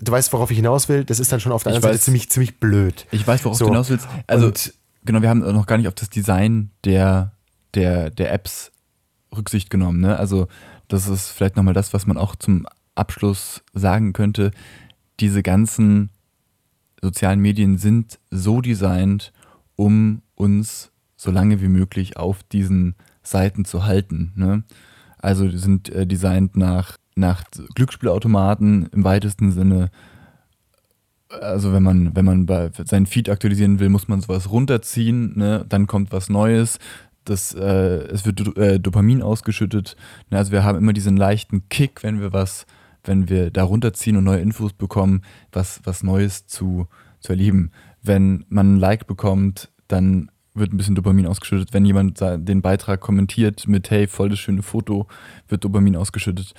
[0.00, 1.04] Du weißt, worauf ich hinaus will.
[1.04, 3.06] Das ist dann schon auf der anderen Seite ziemlich, ziemlich blöd.
[3.10, 3.64] Ich weiß, worauf so.
[3.64, 4.06] du hinaus willst.
[4.26, 4.74] Also, und,
[5.04, 7.32] genau, wir haben noch gar nicht auf das Design der,
[7.74, 8.70] der, der Apps
[9.34, 10.00] Rücksicht genommen.
[10.00, 10.16] Ne?
[10.16, 10.46] Also,
[10.86, 14.52] das ist vielleicht nochmal das, was man auch zum Abschluss sagen könnte.
[15.20, 16.10] Diese ganzen
[17.00, 19.32] sozialen Medien sind so designt,
[19.78, 24.32] um uns so lange wie möglich auf diesen Seiten zu halten.
[24.34, 24.64] Ne?
[25.18, 29.90] Also sind äh, designt nach, nach Glücksspielautomaten im weitesten Sinne.
[31.28, 35.64] Also wenn man, wenn man bei seinen Feed aktualisieren will, muss man sowas runterziehen, ne?
[35.68, 36.80] dann kommt was Neues.
[37.24, 39.96] Das, äh, es wird äh, Dopamin ausgeschüttet.
[40.30, 40.38] Ne?
[40.38, 42.66] Also wir haben immer diesen leichten Kick, wenn wir was
[43.04, 45.22] wenn wir da runterziehen und neue Infos bekommen,
[45.52, 46.86] was, was Neues zu,
[47.20, 47.70] zu erleben.
[48.02, 51.72] Wenn man ein Like bekommt, dann wird ein bisschen Dopamin ausgeschüttet.
[51.72, 55.06] Wenn jemand den Beitrag kommentiert mit Hey, voll das schöne Foto,
[55.48, 56.54] wird Dopamin ausgeschüttet.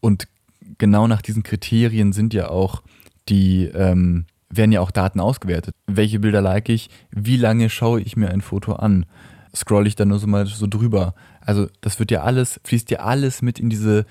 [0.00, 0.28] Und
[0.78, 2.82] genau nach diesen Kriterien sind ja auch
[3.28, 5.74] die, ähm, werden ja auch Daten ausgewertet.
[5.86, 6.90] Welche Bilder like ich?
[7.10, 9.06] Wie lange schaue ich mir ein Foto an?
[9.54, 11.14] Scroll ich da nur so mal so drüber?
[11.40, 14.06] Also, das wird ja alles, fließt ja alles mit in diese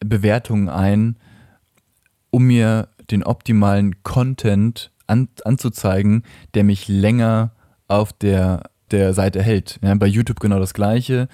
[0.00, 1.16] Bewertungen ein,
[2.30, 6.24] um mir den optimalen Content an, anzuzeigen,
[6.54, 7.52] der mich länger
[7.88, 9.78] auf der, der Seite hält.
[9.82, 11.28] Ja, bei YouTube genau das gleiche.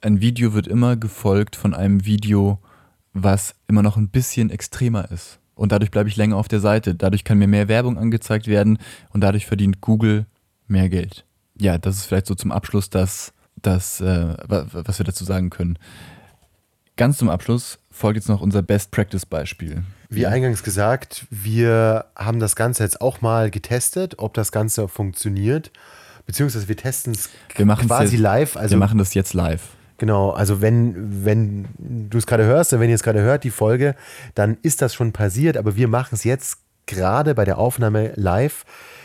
[0.00, 2.58] Ein Video wird immer gefolgt von einem Video,
[3.12, 5.38] was immer noch ein bisschen extremer ist.
[5.54, 6.94] Und dadurch bleibe ich länger auf der Seite.
[6.94, 8.78] Dadurch kann mir mehr Werbung angezeigt werden
[9.10, 10.26] und dadurch verdient Google
[10.68, 11.26] mehr Geld.
[11.58, 15.78] Ja, das ist vielleicht so zum Abschluss das, das äh, was wir dazu sagen können.
[16.96, 19.84] Ganz zum Abschluss folgt jetzt noch unser Best Practice Beispiel.
[20.10, 25.70] Wie eingangs gesagt, wir haben das Ganze jetzt auch mal getestet, ob das Ganze funktioniert.
[26.26, 28.56] Beziehungsweise wir testen es quasi jetzt, live.
[28.56, 29.62] Also, wir machen das jetzt live.
[29.98, 33.94] Genau, also wenn, wenn du es gerade hörst, wenn ihr es gerade hört, die Folge,
[34.34, 38.64] dann ist das schon passiert, aber wir machen es jetzt gerade bei der Aufnahme live,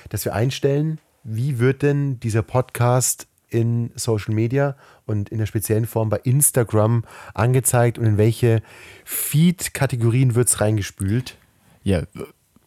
[0.09, 4.75] dass wir einstellen, wie wird denn dieser Podcast in Social Media
[5.05, 8.61] und in der speziellen Form bei Instagram angezeigt und in welche
[9.05, 11.37] Feed-Kategorien wird es reingespült?
[11.83, 12.03] Ja,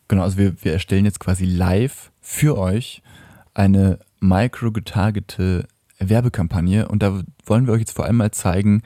[0.08, 0.22] genau.
[0.22, 3.02] Also wir, wir erstellen jetzt quasi live für euch
[3.52, 5.66] eine micro-getargete
[5.98, 8.82] Werbekampagne und da wollen wir euch jetzt vor allem mal zeigen,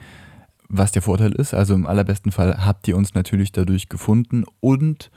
[0.67, 1.53] was der Vorteil ist.
[1.53, 5.09] Also im allerbesten Fall habt ihr uns natürlich dadurch gefunden und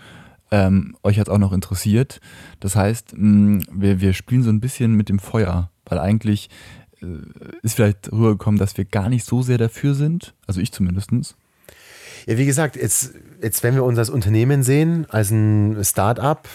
[0.50, 2.20] ähm, euch hat es auch noch interessiert.
[2.60, 6.50] Das heißt, mh, wir, wir spielen so ein bisschen mit dem Feuer, weil eigentlich
[7.02, 7.06] äh,
[7.62, 11.10] ist vielleicht rübergekommen, dass wir gar nicht so sehr dafür sind, also ich zumindest.
[12.26, 16.48] Ja, wie gesagt, jetzt, jetzt wenn wir uns als Unternehmen sehen, als ein Start-up,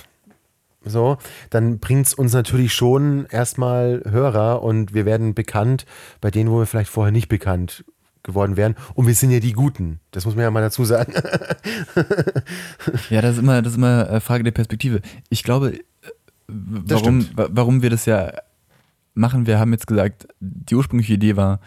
[0.83, 1.17] so,
[1.51, 5.85] dann bringt es uns natürlich schon erstmal Hörer und wir werden bekannt
[6.21, 7.85] bei denen, wo wir vielleicht vorher nicht bekannt
[8.23, 8.75] geworden wären.
[8.93, 9.99] Und wir sind ja die Guten.
[10.11, 11.13] Das muss man ja mal dazu sagen.
[13.09, 15.01] ja, das ist immer, das ist immer äh, Frage der Perspektive.
[15.29, 15.81] Ich glaube, äh,
[16.47, 18.33] warum, warum wir das ja
[19.13, 19.47] machen.
[19.47, 21.59] Wir haben jetzt gesagt, die ursprüngliche Idee war,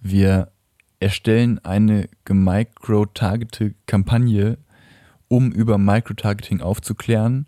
[0.00, 0.50] wir
[0.98, 4.58] erstellen eine gemicro-targete Kampagne,
[5.28, 7.46] um über Microtargeting aufzuklären,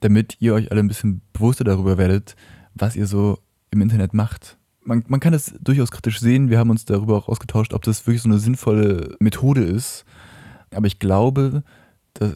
[0.00, 2.36] damit ihr euch alle ein bisschen bewusster darüber werdet,
[2.74, 3.38] was ihr so
[3.70, 4.58] im Internet macht.
[4.86, 6.48] Man, man kann es durchaus kritisch sehen.
[6.48, 10.04] Wir haben uns darüber auch ausgetauscht, ob das wirklich so eine sinnvolle Methode ist.
[10.72, 11.64] Aber ich glaube,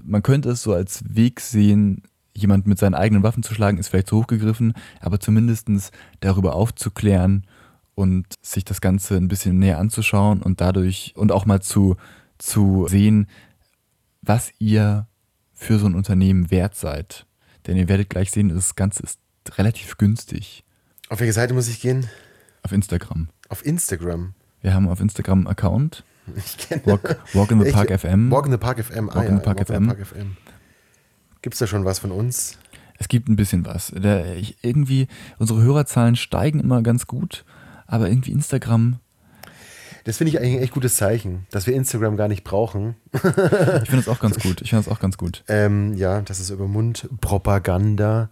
[0.05, 2.03] man könnte es so als Weg sehen,
[2.35, 5.69] jemand mit seinen eigenen Waffen zu schlagen, ist vielleicht zu hoch gegriffen, aber zumindest
[6.21, 7.47] darüber aufzuklären
[7.95, 11.97] und sich das Ganze ein bisschen näher anzuschauen und dadurch und auch mal zu,
[12.39, 13.27] zu sehen,
[14.23, 15.07] was ihr
[15.53, 17.27] für so ein Unternehmen wert seid.
[17.67, 19.21] Denn ihr werdet gleich sehen, das Ganze ist
[19.57, 20.65] relativ günstig.
[21.09, 22.09] Auf welche Seite muss ich gehen?
[22.63, 23.29] Auf Instagram.
[23.49, 24.35] Auf Instagram?
[24.63, 26.05] Wir haben auf Instagram einen Account.
[26.37, 28.31] Ich kenne Walk, Walk in the Ich- Park FM.
[28.31, 29.09] Walk in the Park FM.
[29.11, 29.91] Ah, Walk in the Park FM.
[29.91, 30.37] FM.
[31.43, 32.59] Gibt es da schon was von uns?
[32.99, 33.93] Es gibt ein bisschen was.
[33.99, 35.09] Da, ich, irgendwie,
[35.39, 37.45] unsere Hörerzahlen steigen immer ganz gut,
[37.87, 38.99] aber irgendwie Instagram,
[40.05, 42.95] Das finde ich eigentlich ein echt gutes Zeichen, dass wir Instagram gar nicht brauchen.
[43.15, 44.61] ich finde das auch ganz gut.
[44.61, 45.43] Ich finde das auch ganz gut.
[45.49, 48.29] Ähm, ja, dass es über Mundpropaganda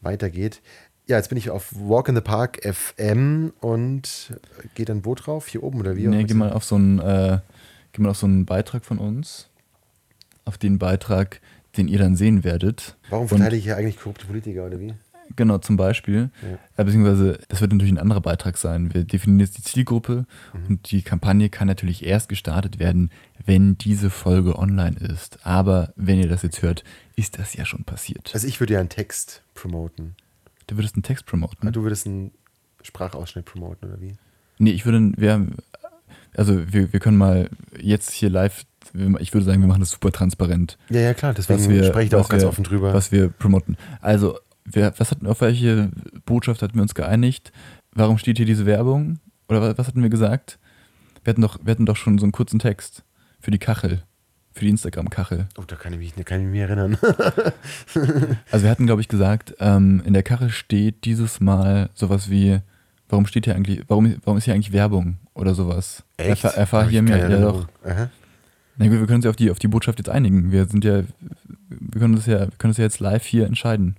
[0.00, 0.60] weitergeht.
[1.08, 4.38] Ja, jetzt bin ich auf Walk in the Park FM und
[4.74, 5.48] gehe dann wo drauf?
[5.48, 6.06] Hier oben oder wie?
[6.06, 7.38] Nee, geh mal auf so einen, äh,
[7.92, 9.48] geh mal auf so einen Beitrag von uns.
[10.44, 11.40] Auf den Beitrag,
[11.78, 12.96] den ihr dann sehen werdet.
[13.08, 14.92] Warum verteidige ich hier eigentlich korrupte Politiker oder wie?
[15.36, 16.30] Genau, zum Beispiel.
[16.42, 16.58] Ja.
[16.82, 18.92] Äh, beziehungsweise, das wird natürlich ein anderer Beitrag sein.
[18.94, 20.66] Wir definieren jetzt die Zielgruppe Mhm.
[20.68, 23.10] und die Kampagne kann natürlich erst gestartet werden,
[23.46, 25.38] wenn diese Folge online ist.
[25.46, 26.82] Aber wenn ihr das jetzt hört,
[27.16, 28.30] ist das ja schon passiert.
[28.34, 30.14] Also ich würde ja einen Text promoten.
[30.68, 31.72] Du würdest einen Text promoten.
[31.72, 32.30] Du würdest einen
[32.82, 34.16] Sprachausschnitt promoten oder wie?
[34.58, 35.56] Nee, ich würde, wir haben,
[36.36, 37.48] also wir, wir können mal
[37.80, 38.64] jetzt hier live,
[39.18, 40.78] ich würde sagen, wir machen das super transparent.
[40.90, 42.94] Ja, ja, klar, deswegen wir, spreche ich da auch ganz wir, offen drüber.
[42.94, 43.76] Was wir promoten.
[44.00, 45.90] Also, wir, was hatten, auf welche
[46.26, 47.52] Botschaft hatten wir uns geeinigt?
[47.92, 49.18] Warum steht hier diese Werbung?
[49.48, 50.58] Oder was, was hatten wir gesagt?
[51.24, 53.04] Wir hatten, doch, wir hatten doch schon so einen kurzen Text
[53.40, 54.02] für die Kachel,
[54.58, 55.46] für die Instagram-Kachel.
[55.56, 56.98] Oh, da kann ich mich, da kann ich mich erinnern.
[58.50, 62.60] Also wir hatten, glaube ich, gesagt, ähm, in der Kachel steht dieses Mal sowas wie,
[63.08, 66.02] warum steht hier eigentlich, warum, warum ist hier eigentlich Werbung oder sowas?
[66.16, 67.28] Erfahr, erfahr ich hier mehr.
[67.28, 67.68] Ja, doch.
[67.84, 68.10] Aha.
[68.76, 70.52] Na gut, wir können uns ja auf die, auf die Botschaft jetzt einigen.
[70.52, 71.02] Wir sind ja,
[71.68, 73.96] wir können das ja, wir können das ja jetzt live hier entscheiden.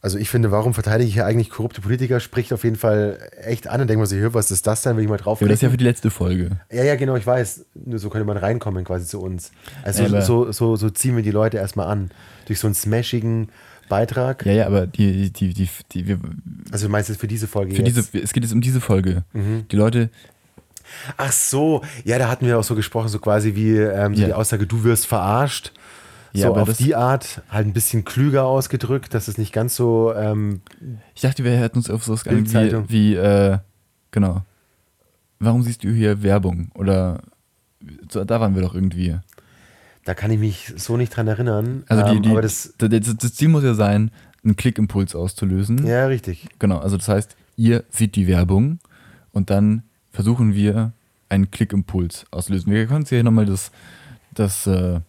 [0.00, 3.66] Also ich finde, warum verteidige ich hier eigentlich korrupte Politiker, spricht auf jeden Fall echt
[3.66, 3.80] an.
[3.80, 5.56] Und denkt man sich, hör, was ist das denn, will ich mal drauf Ja, das
[5.56, 6.60] ist ja für die letzte Folge.
[6.70, 7.64] Ja, ja, genau, ich weiß.
[7.84, 9.50] Nur so könnte man reinkommen quasi zu uns.
[9.82, 12.10] Also Aber- so, so, so ziehen wir die Leute erstmal an.
[12.46, 13.48] Durch so einen smashigen
[13.88, 14.46] Beitrag.
[14.46, 16.20] Ja, ja, aber die, die, die, die, wir,
[16.70, 17.96] Also du meinst jetzt für diese Folge für jetzt?
[18.12, 19.24] diese, es geht jetzt um diese Folge.
[19.32, 19.66] Mhm.
[19.70, 20.10] Die Leute,
[21.18, 24.28] Ach so, ja, da hatten wir auch so gesprochen, so quasi wie ähm, so Ja.
[24.28, 25.72] die Aussage, du wirst verarscht.
[26.32, 30.12] Ja, so auf die Art, halt ein bisschen klüger ausgedrückt, dass es nicht ganz so,
[30.14, 30.60] ähm,
[31.14, 33.58] ich dachte, wir hätten uns auf sowas geeinigt wie, wie äh,
[34.10, 34.42] genau.
[35.40, 36.70] Warum siehst du hier Werbung?
[36.74, 37.20] Oder
[38.10, 39.16] so, da waren wir doch irgendwie.
[40.04, 41.84] da kann ich mich so nicht dran erinnern.
[41.88, 44.10] Also die, ähm, die, aber das, das, das, das Ziel muss ja sein,
[44.44, 45.86] einen Klickimpuls auszulösen.
[45.86, 46.46] ja, richtig.
[46.58, 48.78] Genau, also das heißt, ihr seht die Werbung
[49.32, 50.92] und dann versuchen wir
[51.28, 52.72] einen Klickimpuls auszulösen.
[52.72, 53.70] Wir können uns hier nochmal das,
[54.34, 55.00] das, äh,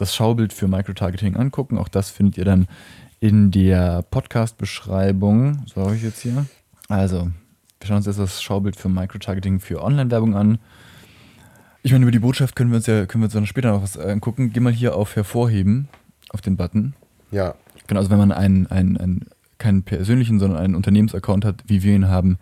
[0.00, 1.78] das Schaubild für Microtargeting angucken.
[1.78, 2.66] Auch das findet ihr dann
[3.20, 5.64] in der Podcast-Beschreibung.
[5.66, 6.46] So habe ich jetzt hier.
[6.88, 7.30] Also,
[7.80, 10.58] wir schauen uns jetzt das Schaubild für Microtargeting für Online-Werbung an.
[11.82, 13.82] Ich meine, über die Botschaft können wir uns ja können wir uns dann später noch
[13.82, 14.52] was angucken.
[14.52, 15.88] Geh mal hier auf Hervorheben,
[16.30, 16.94] auf den Button.
[17.30, 17.54] Ja,
[17.86, 19.26] Genau, also wenn man einen, einen, einen
[19.58, 22.38] keinen persönlichen, sondern einen Unternehmensaccount hat, wie wir ihn haben,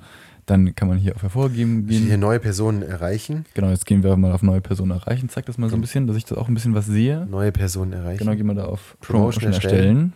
[0.46, 2.20] dann kann man hier auf Hervorgeben hier gehen.
[2.20, 3.46] neue Personen erreichen.
[3.54, 5.28] Genau, jetzt gehen wir mal auf neue Personen erreichen.
[5.28, 7.26] Zeig das mal so ein bisschen, dass ich da auch ein bisschen was sehe.
[7.30, 8.18] Neue Personen erreichen.
[8.18, 10.12] Genau, gehen wir da auf Promotion Promotion erstellen.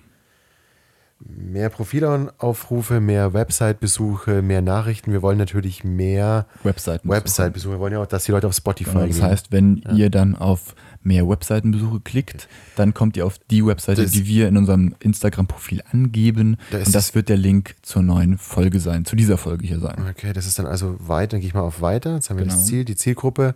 [1.20, 5.10] Mehr Profilaufrufe, mehr Website-Besuche, mehr Nachrichten.
[5.10, 6.46] Wir wollen natürlich mehr.
[6.62, 7.74] Website-Besuche.
[7.74, 9.24] Wir wollen ja auch, dass die Leute auf Spotify Genau, das gehen.
[9.24, 14.10] heißt, wenn ihr dann auf mehr Webseitenbesuche klickt, dann kommt ihr auf die Webseite, Das-
[14.12, 16.56] die wir in unserem Instagram-Profil angeben.
[16.70, 19.96] Da und das wird der Link zur neuen Folge sein, zu dieser Folge hier sein.
[20.10, 21.28] Okay, das ist dann also weiter.
[21.32, 22.14] Dann gehe ich mal auf weiter.
[22.16, 22.66] Jetzt haben wir das Genau.
[22.66, 23.54] Ziel, die Zielgruppe.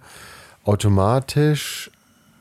[0.64, 1.90] Automatisch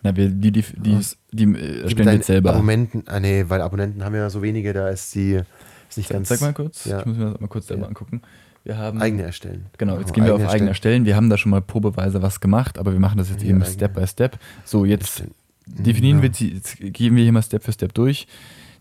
[0.04, 1.00] Na, wir, die, die, die,
[1.32, 2.54] die, äh, erstellen wir jetzt selber.
[2.54, 5.42] Abonnenten, ah nee, weil Abonnenten haben ja so wenige, da ist die
[5.90, 6.86] ist nicht ganz Zeig mal kurz.
[6.86, 7.88] Ja, Ich muss mir das mal kurz selber Ja.
[7.90, 8.22] angucken.
[8.64, 9.66] Wir haben eigene erstellen.
[9.78, 11.06] Genau, jetzt gehen wir auf eigene erstellen.
[11.06, 13.62] Wir haben da schon mal probeweise was gemacht, aber wir machen das jetzt Ja, eben
[13.62, 13.74] eigene.
[13.74, 14.38] Step by Step.
[14.66, 15.32] So, jetzt Erstellen.
[15.66, 16.24] definieren Ja.
[16.24, 18.28] wir, jetzt gehen wir hier mal Step für Step durch.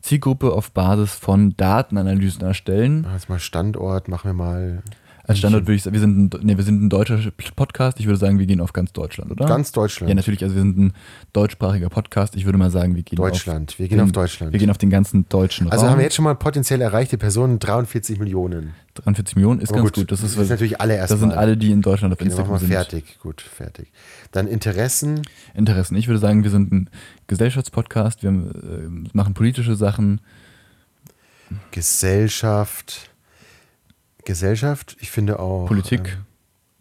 [0.02, 3.02] Zielgruppe auf Basis von Datenanalysen erstellen.
[3.02, 4.82] Machen wir jetzt mal Standort, machen wir mal
[5.30, 7.18] Als Standort würde ich sagen, wir sind, ein, nee, wir sind ein deutscher
[7.54, 8.00] Podcast.
[8.00, 9.46] Ich würde sagen, wir gehen auf ganz Deutschland, oder?
[9.46, 10.08] ganz Deutschland.
[10.08, 10.42] Ja, natürlich.
[10.42, 10.92] Also wir sind ein
[11.32, 12.34] deutschsprachiger Podcast.
[12.34, 13.70] Ich würde mal sagen, wir gehen Deutschland.
[13.70, 14.52] auf Wir gehen den, auf Deutschland.
[14.52, 15.92] Wir gehen auf den ganzen deutschen also Raum.
[15.92, 18.74] haben wir jetzt schon mal potenziell erreichte Personen 43 Millionen.
[18.94, 20.10] 43 Millionen ist Aber ganz gut.
[20.10, 21.30] Das ist, natürlich alle das erstmal.
[21.30, 22.68] sind alle, die in Deutschland auf Okay, Instagram sind.
[22.68, 23.18] fertig.
[23.20, 23.92] Gut, fertig.
[24.32, 25.22] Dann Interessen.
[25.54, 25.96] Interessen.
[25.96, 26.90] Ich würde sagen, wir sind ein
[27.28, 30.20] Gesellschaftspodcast, wir äh, machen politische Sachen.
[31.70, 33.09] Gesellschaft.
[34.24, 35.66] Gesellschaft, ich finde auch.
[35.66, 36.18] Politik.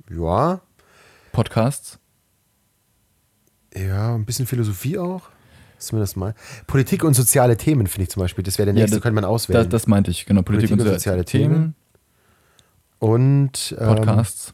[0.10, 0.62] Ähm, ja,
[1.32, 2.00] Podcasts.
[3.76, 5.30] ja, ein bisschen Philosophie auch.
[5.78, 6.36] Zumindest mal.
[6.68, 8.44] Politik und soziale Themen finde ich zum Beispiel.
[8.44, 9.70] Das wäre der Ja, nächste, das- könnte man Das, auswählen.
[9.70, 10.42] das meinte ich, genau.
[10.42, 11.76] Politik, Politik und und soziale soziale Themen,
[13.00, 14.54] und ähm, Podcasts.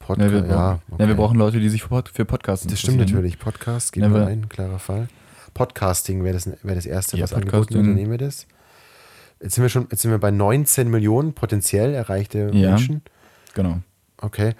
[0.00, 1.02] Podca ja, wir, ja, brauchen, okay.
[1.02, 3.38] ja, wir brauchen Leute, die sich für, Pod- für Podcasts Das stimmt natürlich.
[3.38, 5.08] Podcast, geben Ja, wir ein, klarer Fall.
[5.54, 8.46] Podcasting wäre das, wäre das erste, Ja, was angeboten wird, dann nehmen wir das.
[9.44, 12.70] Jetzt sind wir schon, jetzt sind wir bei 19 Millionen potenziell erreichte Ja.
[12.70, 13.02] Menschen.
[13.52, 13.78] Genau.
[14.16, 14.54] Okay.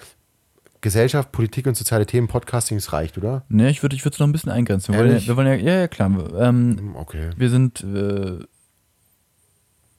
[0.82, 3.44] Gesellschaft, Politik und soziale Themen, Podcasting, es reicht, oder?
[3.48, 4.92] Ne, ich würde ich es noch ein bisschen eingrenzen.
[4.92, 6.10] Wir wollen, ja, wir wollen ja, ja, ja, klar.
[6.38, 7.30] Ähm, Okay.
[7.34, 8.40] wir sind, äh,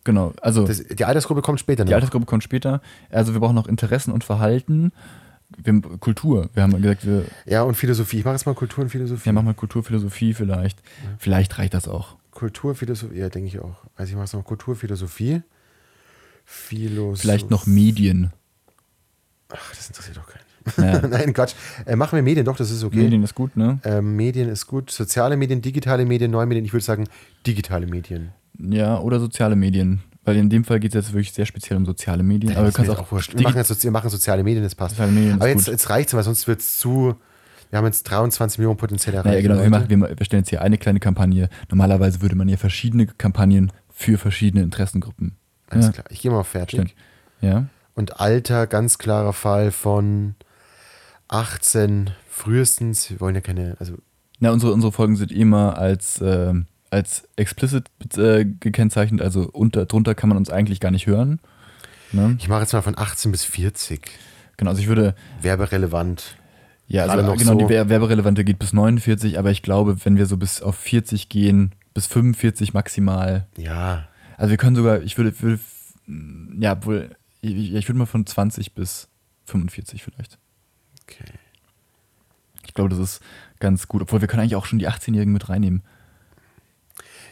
[0.04, 1.90] genau, also Das, die Altersgruppe kommt später noch.
[1.90, 2.82] die Altersgruppe kommt später.
[3.10, 4.92] Also wir brauchen noch Interessen und Verhalten.
[5.58, 6.50] Wir Kultur.
[6.54, 8.20] Wir haben gesagt, wir, ja, und Philosophie.
[8.20, 9.28] Ich mache jetzt mal Kultur und Philosophie.
[9.30, 10.78] ja, machen mal Kultur, Philosophie vielleicht.
[11.18, 12.16] Vielleicht reicht das auch.
[12.36, 13.78] Kultur, Philosophie, ja, denke ich auch.
[13.96, 15.42] Also ich mache jetzt noch Kultur, Philosophie.
[16.46, 18.32] Vielleicht noch Medien.
[19.50, 20.44] Ach, das interessiert doch keinen.
[20.78, 21.08] Ja.
[21.08, 21.54] Nein, Quatsch.
[21.86, 22.98] Äh, machen wir Medien, doch, das ist okay.
[22.98, 23.80] Medien ist gut, ne?
[23.84, 24.92] Ähm, Medien ist gut.
[24.92, 26.66] Soziale Medien, digitale Medien, neue Medien.
[26.66, 27.08] Ich würde sagen,
[27.48, 28.32] digitale Medien.
[28.60, 30.02] Ja, oder soziale Medien.
[30.24, 32.56] Weil in dem Fall geht es jetzt wirklich sehr speziell um soziale Medien.
[32.56, 33.36] aber du kannst auch, wurscht.
[33.36, 34.96] Wir machen, jetzt, wir machen soziale Medien, das passt.
[34.96, 35.72] Soziale Medien ist Aber jetzt, gut.
[35.72, 37.16] jetzt reicht es, weil sonst wird es zu.
[37.76, 40.78] Wir haben jetzt 23 Millionen potenzielle Naja, genau, wir, machen, wir, stellen jetzt hier eine
[40.78, 41.50] kleine Kampagne.
[41.70, 45.36] Normalerweise würde man ja verschiedene Kampagnen für verschiedene Interessengruppen.
[45.68, 46.06] Alles ja, klar.
[46.10, 46.80] Ich gehe mal auf fertig.
[46.80, 46.96] Stimmt.
[47.42, 47.66] Ja.
[47.94, 50.36] Und Alter, ganz klarer Fall von
[51.28, 53.10] 18 frühestens.
[53.10, 53.98] Wir wollen ja keine, also
[54.40, 60.16] Na, unsere, unsere Folgen sind immer als, ähm, als explicit äh, gekennzeichnet, also unter, drunter
[60.16, 61.42] kann man uns eigentlich gar nicht hören.
[62.14, 62.38] Ne?
[62.40, 64.10] ich mache jetzt mal von 18 bis 40.
[64.56, 66.38] Genau, also ich würde, Werberelevant.
[66.88, 67.58] Ja, also noch genau, so.
[67.60, 71.30] die Wer- Werberelevante geht bis 49, aber ich glaube, wenn wir so bis auf 40
[71.30, 74.08] gehen, bis 45 maximal, Ja,
[74.38, 75.60] also wir können sogar, ich würde, würde
[76.60, 79.08] ja, wohl, ich, ich würde mal von 20 bis
[79.46, 80.38] 45 vielleicht.
[81.04, 81.24] okay.
[82.68, 83.22] Ich glaube, das ist
[83.60, 85.82] ganz gut, obwohl wir können eigentlich auch schon die 18-Jährigen mit reinnehmen.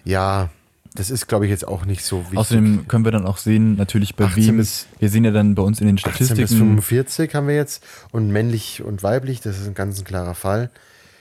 [0.05, 0.49] Ja,
[0.95, 2.37] das ist, glaube ich, jetzt auch nicht so wichtig.
[2.37, 5.55] Außerdem können wir dann auch sehen, natürlich bei 18 wem, bis- wir sehen ja dann
[5.55, 6.41] bei uns in den 18 Statistiken.
[6.41, 7.83] bis 45 haben wir jetzt.
[8.11, 10.69] Und männlich und weiblich, das ist ein ganz ein klarer Fall.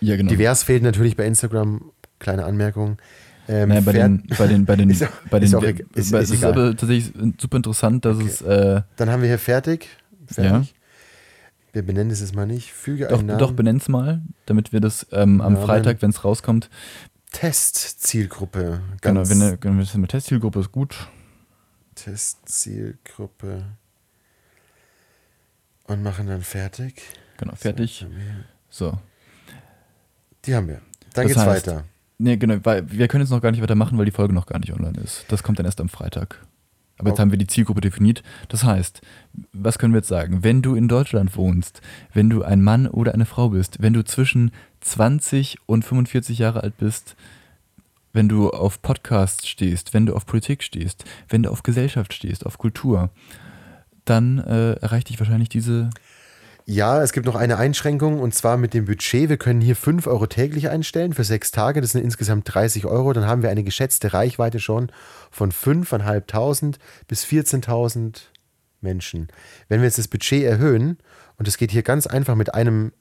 [0.01, 0.31] Ja, genau.
[0.31, 1.91] Divers fehlt natürlich bei Instagram.
[2.19, 2.99] Kleine Anmerkung.
[3.49, 5.63] Ähm, Naja, bei, den, bei den, bei den, Ist auch- bei den, ist auch.
[5.63, 9.39] Ist- ist es ist aber tatsächlich super interessant, dass es, äh, Dann haben wir hier
[9.39, 9.89] fertig.
[10.27, 10.75] Fertig.
[11.73, 12.71] Wir benennen es jetzt mal nicht.
[12.73, 13.39] Füge doch, einen Namen.
[13.39, 15.65] doch benenn's mal, damit wir das ähm, am Namen.
[15.65, 16.69] Freitag, wenn es rauskommt,
[17.33, 18.81] Testzielgruppe.
[19.01, 21.09] genau, Ganz wenn eine, wenn eine Testzielgruppe ist gut.
[21.95, 23.65] Testzielgruppe.
[25.85, 27.03] Und machen dann fertig.
[27.39, 28.07] Genau, fertig.
[28.71, 28.99] So.
[30.45, 30.81] Die haben wir.
[31.15, 31.85] Dann Das geht's heißt- weiter.
[32.19, 34.59] Nee, genau, weil wir können jetzt noch gar nicht weitermachen, weil die Folge noch gar
[34.61, 35.25] nicht online ist.
[35.29, 36.39] Das kommt dann erst am Freitag.
[36.99, 38.23] Aber jetzt haben wir die Zielgruppe definiert.
[38.49, 39.01] Das heißt,
[39.53, 40.45] was können wir jetzt sagen?
[40.45, 41.81] Wenn du in Deutschland wohnst,
[42.13, 46.63] wenn du ein Mann oder eine Frau bist, wenn du zwischen 20 und 45 Jahre
[46.63, 47.17] alt bist,
[48.13, 52.47] wenn du auf Podcasts stehst, wenn du auf Politik stehst, wenn du auf Gesellschaft stehst,
[52.47, 53.11] auf Kultur,
[54.05, 55.91] dann äh, erreicht dich wahrscheinlich diese.
[56.65, 59.29] Ja, es gibt noch eine Einschränkung und zwar mit dem Budget.
[59.29, 61.81] Wir können hier 5 Euro täglich einstellen für sechs Tage.
[61.81, 63.13] Das sind insgesamt 30 Euro.
[63.13, 64.93] Dann haben wir eine geschätzte Reichweite schon
[65.31, 66.77] von 5.500
[67.09, 68.21] bis 14.000
[68.81, 69.29] Menschen.
[69.69, 70.99] Wenn wir jetzt das Budget erhöhen,
[71.37, 72.93] und es geht hier ganz einfach mit einem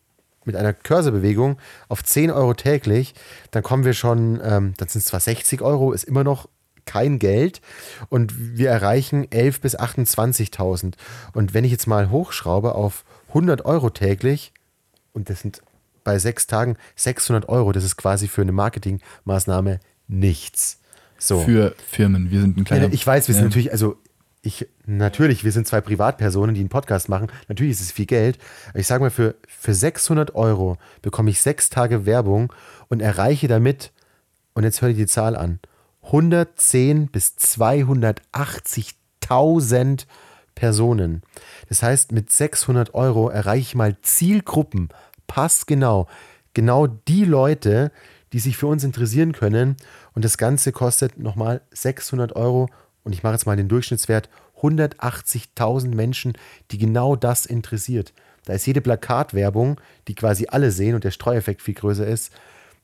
[0.43, 3.13] mit einer Cursorbewegung auf 10 Euro täglich,
[3.51, 6.49] dann kommen wir schon, ähm, dann sind es zwar 60 Euro, ist immer noch
[6.85, 7.61] kein Geld
[8.09, 10.95] und wir erreichen 11.000 bis 28.000.
[11.33, 14.53] Und wenn ich jetzt mal hochschraube auf 100 Euro täglich,
[15.13, 15.61] und das sind
[16.03, 20.79] bei sechs Tagen 600 Euro, das ist quasi für eine Marketingmaßnahme nichts.
[21.17, 21.41] So.
[21.41, 22.31] Für Firmen.
[22.31, 22.91] Wir sind ein kleiner.
[22.91, 23.49] Ich weiß, wir sind ja.
[23.49, 23.97] natürlich, also
[24.41, 27.27] ich, natürlich, wir sind zwei Privatpersonen, die einen Podcast machen.
[27.47, 28.39] Natürlich ist es viel Geld.
[28.69, 32.51] Aber ich sage mal, für, für 600 Euro bekomme ich sechs Tage Werbung
[32.89, 33.91] und erreiche damit,
[34.53, 35.59] und jetzt hör dir die Zahl an,
[36.03, 40.07] 110 bis 280.000
[40.61, 41.23] Personen.
[41.69, 44.89] Das heißt, mit 600 Euro erreiche ich mal Zielgruppen,
[45.25, 46.07] passgenau,
[46.53, 47.91] genau die Leute,
[48.31, 49.75] die sich für uns interessieren können.
[50.13, 52.69] Und das Ganze kostet nochmal 600 Euro.
[53.03, 54.29] Und ich mache jetzt mal den Durchschnittswert
[54.61, 56.33] 180.000 Menschen,
[56.69, 58.13] die genau das interessiert.
[58.45, 62.31] Da ist jede Plakatwerbung, die quasi alle sehen und der Streueffekt viel größer ist.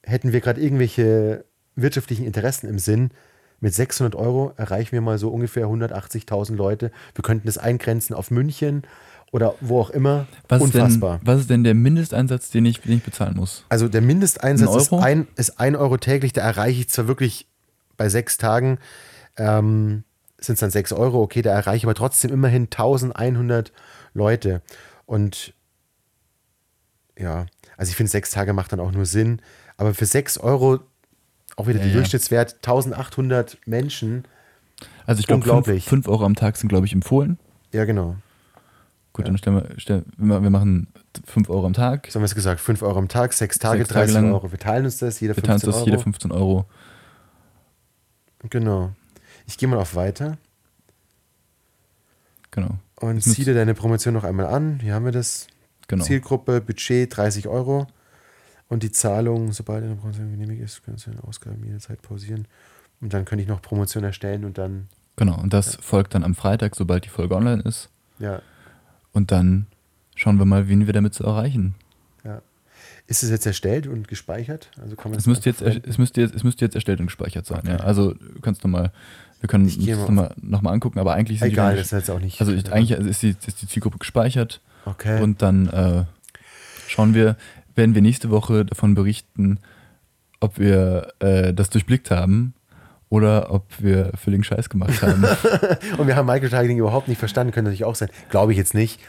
[0.01, 3.11] Hätten wir gerade irgendwelche wirtschaftlichen Interessen im Sinn,
[3.59, 6.91] mit 600 Euro erreichen wir mal so ungefähr 180.000 Leute.
[7.15, 8.83] Wir könnten das eingrenzen auf München
[9.31, 10.27] oder wo auch immer.
[10.47, 11.19] Was ist, denn, Unfassbar.
[11.23, 13.65] was ist denn der Mindesteinsatz, den ich, den ich bezahlen muss?
[13.69, 16.33] Also der Mindesteinsatz Ein ist ein, ist ein Euro täglich.
[16.33, 17.47] Da erreiche ich zwar wirklich
[17.97, 18.77] bei sechs Tagen,
[19.37, 20.03] ähm,
[20.39, 23.71] sind es dann sechs Euro, okay, da erreiche ich aber trotzdem immerhin 1100
[24.13, 24.61] Leute.
[25.05, 25.53] Und
[27.17, 29.41] ja, also ich finde, sechs Tage macht dann auch nur Sinn.
[29.77, 30.79] Aber für sechs Euro,
[31.57, 31.97] auch wieder Ja, der ja.
[31.99, 34.23] Durchschnittswert, 1800 Menschen.
[35.05, 35.85] Also ich glaube, Unglaublich.
[35.85, 37.37] 5 Euro am Tag sind, glaube ich, empfohlen.
[37.73, 38.15] Ja, genau.
[39.13, 40.87] Gut, dann stellen wir, stellen, wir machen
[41.25, 42.07] 5 Euro am Tag.
[42.07, 44.33] So haben wir es gesagt, 5 Euro am Tag, sechs Tage, Sechs Tage 30 lang.
[44.33, 44.51] Euro.
[44.51, 45.85] Wir teilen uns das, jeder Wir teilen 15 uns das Euro.
[45.89, 46.65] jede 15 Euro.
[48.49, 48.91] Genau.
[49.47, 50.37] Ich gehe mal auf Weiter
[52.51, 52.77] Genau.
[52.99, 54.79] und ziehe dir deine Promotion noch einmal an.
[54.81, 55.47] Hier haben wir das.
[55.87, 56.03] Genau.
[56.03, 57.87] Zielgruppe, Budget 30 Euro.
[58.69, 62.47] Und die Zahlung, sobald eine Promotion genehmigt ist, können Sie eine Ausgaben jederzeit pausieren.
[62.99, 66.35] Und dann könnte ich noch Promotion erstellen und dann, Genau, und das folgt dann am
[66.35, 67.89] Freitag, sobald die Folge online ist.
[68.19, 68.41] ja,
[69.13, 69.67] Und dann
[70.15, 71.75] schauen wir mal, wen wir damit zu erreichen.
[72.23, 72.41] ja.
[73.09, 74.69] Ist es jetzt erstellt und gespeichert?
[74.81, 77.05] Also kann man Es müsste, jetzt, einfach es, müsste jetzt, es müsste jetzt erstellt und
[77.05, 77.61] gespeichert sein.
[77.65, 77.77] Ja.
[77.77, 78.91] Also du kannst nochmal,
[79.39, 81.87] wir können uns das mal nochmal noch mal angucken, aber eigentlich sind Egal, die das
[81.87, 82.41] ist jetzt auch nicht.
[82.41, 85.21] Also ich, eigentlich ist die, ist die Zielgruppe gespeichert Okay.
[85.21, 86.03] und dann äh,
[86.89, 87.37] schauen wir,
[87.77, 89.59] werden wir nächste Woche davon berichten,
[90.39, 92.53] ob wir äh, das durchblickt haben
[93.09, 95.23] oder ob wir völligen Scheiß gemacht haben.
[95.97, 98.09] Und wir haben Microtargeting überhaupt nicht verstanden, könnte natürlich auch sein.
[98.29, 98.99] Glaube ich jetzt nicht.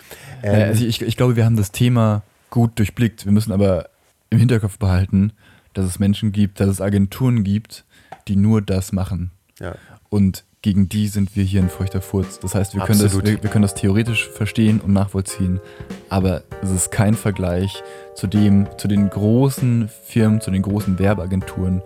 [0.42, 3.24] Ähm, Äh, also ich, ich glaube, wir haben das Thema gut durchblickt.
[3.24, 3.88] Wir müssen aber
[4.30, 5.32] im Hinterkopf behalten,
[5.74, 7.84] dass es Menschen gibt, dass es Agenturen gibt,
[8.28, 9.30] die nur das machen.
[9.60, 9.74] ja.
[10.10, 12.40] Und gegen die sind wir hier ein feuchter Furz.
[12.40, 15.60] Das heißt, wir können, das, wir, wir können das theoretisch verstehen und nachvollziehen,
[16.08, 17.82] aber es ist kein Vergleich
[18.14, 21.82] zu dem, zu den großen Firmen, zu den großen Werbeagenturen.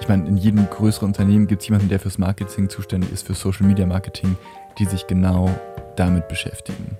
[0.00, 3.34] Ich meine, in jedem größeren Unternehmen gibt es jemanden, der fürs Marketing zuständig ist, für
[3.34, 4.36] Social Media Marketing,
[4.78, 5.50] die sich genau
[5.96, 6.96] damit beschäftigen.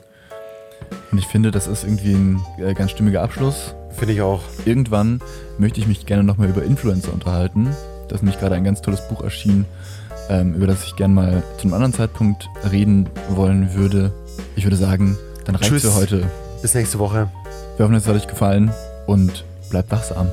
[1.12, 3.74] Und ich finde, das ist irgendwie ein äh, ganz stimmiger Abschluss.
[3.90, 4.42] Finde ich auch.
[4.64, 5.20] Irgendwann
[5.58, 7.68] möchte ich mich gerne nochmal über Influencer unterhalten.
[8.08, 9.66] Da ist nämlich gerade ein ganz tolles Buch erschienen,
[10.30, 14.12] ähm, über das ich gerne mal zu einem anderen Zeitpunkt reden wollen würde.
[14.56, 15.82] Ich würde sagen, dann reicht Tschüss.
[15.82, 16.22] für heute.
[16.62, 17.28] Bis nächste Woche.
[17.76, 18.70] Wir hoffen, es hat euch gefallen
[19.06, 20.28] und bleibt wachsam.